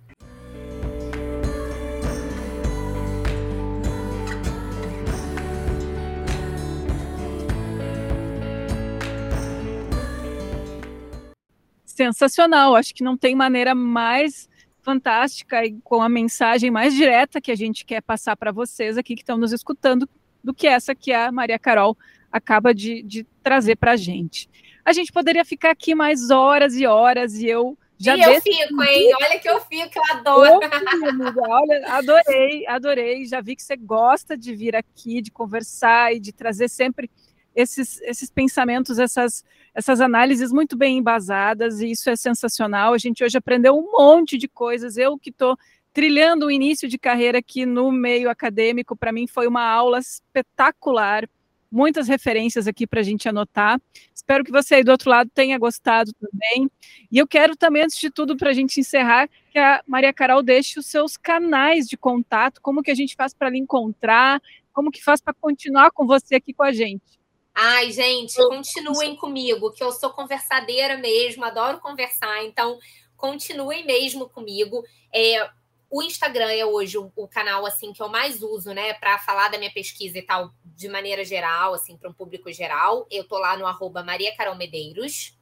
[11.85, 14.49] Sensacional, acho que não tem maneira mais
[14.81, 19.13] fantástica e com a mensagem mais direta que a gente quer passar para vocês aqui
[19.13, 20.09] que estão nos escutando
[20.43, 21.95] do que essa que a Maria Carol
[22.31, 24.49] acaba de, de trazer para a gente.
[24.83, 28.83] A gente poderia ficar aqui mais horas e horas e eu já e eu fico,
[28.83, 29.11] hein?
[29.21, 30.59] Olha que eu fico, eu adoro.
[30.63, 33.25] amiga, olha, adorei, adorei.
[33.25, 37.09] Já vi que você gosta de vir aqui, de conversar e de trazer sempre
[37.55, 39.45] esses, esses pensamentos, essas,
[39.75, 42.93] essas análises muito bem embasadas, e isso é sensacional.
[42.93, 44.97] A gente hoje aprendeu um monte de coisas.
[44.97, 45.55] Eu que estou
[45.93, 51.29] trilhando o início de carreira aqui no meio acadêmico, para mim foi uma aula espetacular
[51.71, 53.81] muitas referências aqui para a gente anotar.
[54.13, 56.69] Espero que você aí do outro lado tenha gostado também.
[57.11, 60.43] E eu quero também, antes de tudo, para a gente encerrar, que a Maria Carol
[60.43, 64.41] deixe os seus canais de contato, como que a gente faz para lhe encontrar,
[64.73, 67.19] como que faz para continuar com você aqui com a gente.
[67.53, 72.79] Ai, gente, continuem comigo, que eu sou conversadeira mesmo, adoro conversar, então
[73.17, 74.83] continuem mesmo comigo.
[75.13, 75.49] É,
[75.91, 79.49] o Instagram é hoje o, o, canal assim que eu mais uso, né, para falar
[79.49, 83.05] da minha pesquisa e tal, de maneira geral, assim, para um público geral.
[83.11, 85.37] Eu tô lá no arroba Maria Carol Medeiros.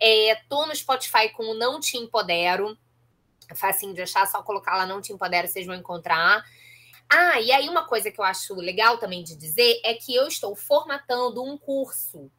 [0.00, 2.78] É, tô no Spotify com o Não Te Empodero.
[3.50, 6.44] É facinho de achar, só colocar lá Não Te Empodero, vocês vão encontrar.
[7.10, 10.28] Ah, e aí uma coisa que eu acho legal também de dizer é que eu
[10.28, 12.30] estou formatando um curso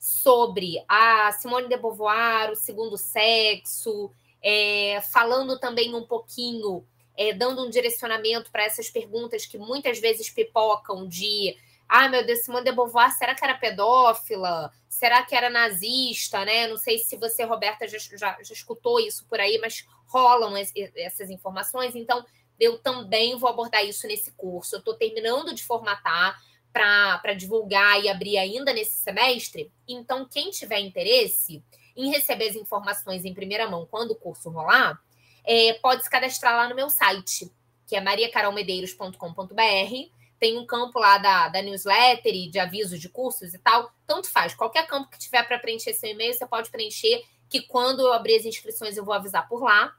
[0.00, 4.10] sobre a Simone de Beauvoir, o segundo sexo,
[4.42, 6.84] é, falando também um pouquinho
[7.16, 11.56] é, dando um direcionamento para essas perguntas que muitas vezes pipocam de
[11.88, 14.72] ah, meu Deus, Simone de Beauvoir, será que era pedófila?
[14.88, 16.66] Será que era nazista, né?
[16.66, 20.72] Não sei se você, Roberta, já, já, já escutou isso por aí, mas rolam es,
[20.96, 21.94] essas informações.
[21.94, 22.24] Então,
[22.58, 24.74] eu também vou abordar isso nesse curso.
[24.74, 26.36] Eu estou terminando de formatar
[26.72, 29.72] para divulgar e abrir ainda nesse semestre.
[29.88, 31.62] Então, quem tiver interesse
[31.96, 35.00] em receber as informações em primeira mão quando o curso rolar,
[35.46, 37.50] é, pode se cadastrar lá no meu site,
[37.86, 40.16] que é mariacarolmedeiros.com.br.
[40.38, 43.90] Tem um campo lá da, da newsletter e de avisos de cursos e tal.
[44.06, 44.54] Tanto faz.
[44.54, 48.36] Qualquer campo que tiver para preencher seu e-mail, você pode preencher, que quando eu abrir
[48.36, 49.94] as inscrições eu vou avisar por lá.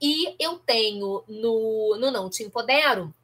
[0.00, 3.14] E eu tenho no, no Não Te Empodero,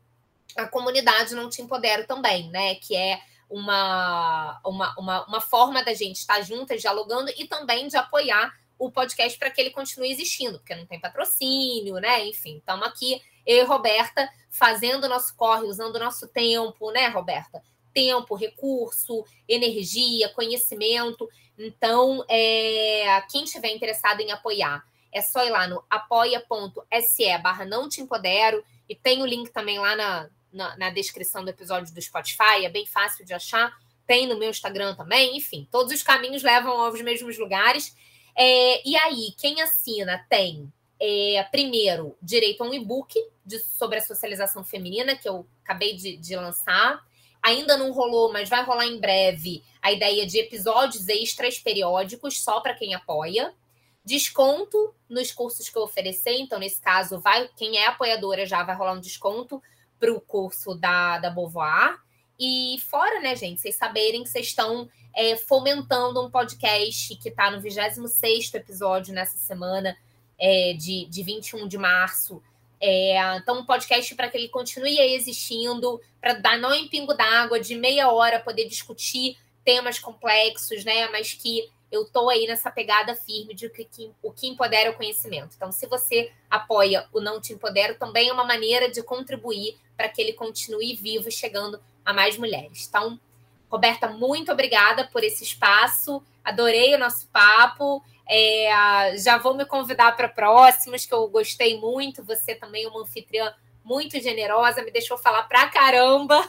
[0.57, 2.77] a comunidade Não Te Empodero também, né?
[2.77, 3.21] Que é
[3.51, 8.91] uma, uma, uma, uma forma da gente estar juntas, dialogando e também de apoiar o
[8.91, 12.27] podcast para que ele continue existindo, porque não tem patrocínio, né?
[12.27, 17.09] Enfim, estamos aqui, eu e Roberta, fazendo o nosso corre, usando o nosso tempo, né,
[17.09, 17.63] Roberta?
[17.93, 21.29] Tempo, recurso, energia, conhecimento.
[21.57, 27.89] Então, é, quem estiver interessado em apoiar, é só ir lá no apoia.se barra não
[27.89, 32.03] te empodero e tem o link também lá na, na, na descrição do episódio do
[32.03, 33.73] Spotify, é bem fácil de achar.
[34.07, 37.97] Tem no meu Instagram também, enfim, todos os caminhos levam aos mesmos lugares.
[38.37, 43.15] É, e aí, quem assina tem, é, primeiro, direito a um e-book
[43.79, 47.05] sobre a socialização feminina, que eu acabei de, de lançar.
[47.43, 52.61] Ainda não rolou, mas vai rolar em breve a ideia de episódios extras periódicos só
[52.61, 53.55] para quem apoia.
[54.03, 56.39] Desconto nos cursos que eu oferecer.
[56.39, 59.63] Então, nesse caso, vai quem é apoiadora já vai rolar um desconto
[59.99, 61.99] para o curso da, da Beauvoir.
[62.39, 67.51] E fora, né, gente, vocês saberem que vocês estão é, fomentando um podcast que está
[67.51, 69.97] no 26 episódio nessa semana
[70.39, 72.43] é, de, de 21 de março.
[72.81, 77.61] É, então, um podcast para que ele continue existindo, para dar não em pingo d'água,
[77.61, 81.09] de meia hora, poder discutir temas complexos, né?
[81.09, 84.95] Mas que eu estou aí nessa pegada firme de que, que, o que empodera o
[84.95, 85.55] conhecimento.
[85.57, 90.09] Então, se você apoia o Não Te Empodero, também é uma maneira de contribuir para
[90.09, 92.87] que ele continue vivo, chegando a mais mulheres.
[92.89, 93.19] Então,
[93.71, 96.23] Roberta, muito obrigada por esse espaço.
[96.45, 98.03] Adorei o nosso papo.
[98.29, 102.23] É, já vou me convidar para próximos, que eu gostei muito.
[102.25, 103.53] Você também é uma anfitriã
[103.85, 106.49] muito generosa, me deixou falar pra caramba.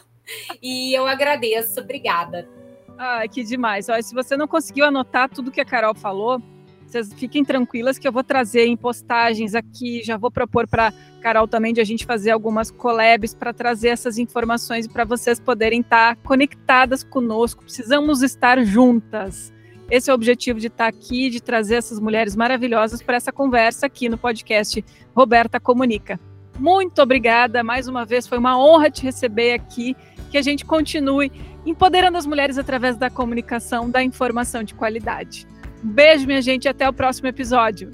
[0.61, 1.80] E eu agradeço.
[1.80, 2.49] Obrigada.
[2.98, 3.90] Ai, que demais.
[3.90, 6.41] Olha, se você não conseguiu anotar tudo que a Carol falou,
[6.88, 11.48] vocês fiquem tranquilas que eu vou trazer em postagens aqui, já vou propor para Carol
[11.48, 16.16] também de a gente fazer algumas collabs para trazer essas informações para vocês poderem estar
[16.16, 17.64] tá conectadas conosco.
[17.64, 19.53] Precisamos estar juntas.
[19.90, 23.32] Esse é o objetivo de estar tá aqui, de trazer essas mulheres maravilhosas para essa
[23.32, 24.84] conversa aqui no podcast
[25.16, 26.20] Roberta Comunica.
[26.57, 29.95] Muito obrigada mais uma vez, foi uma honra te receber aqui.
[30.32, 31.32] Que a gente continue
[31.66, 35.48] empoderando as mulheres através da comunicação, da informação de qualidade.
[35.86, 37.91] Um beijo, minha gente, e até o próximo episódio.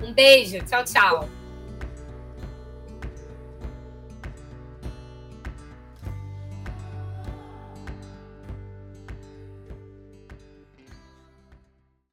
[0.00, 1.28] Um beijo, tchau, tchau.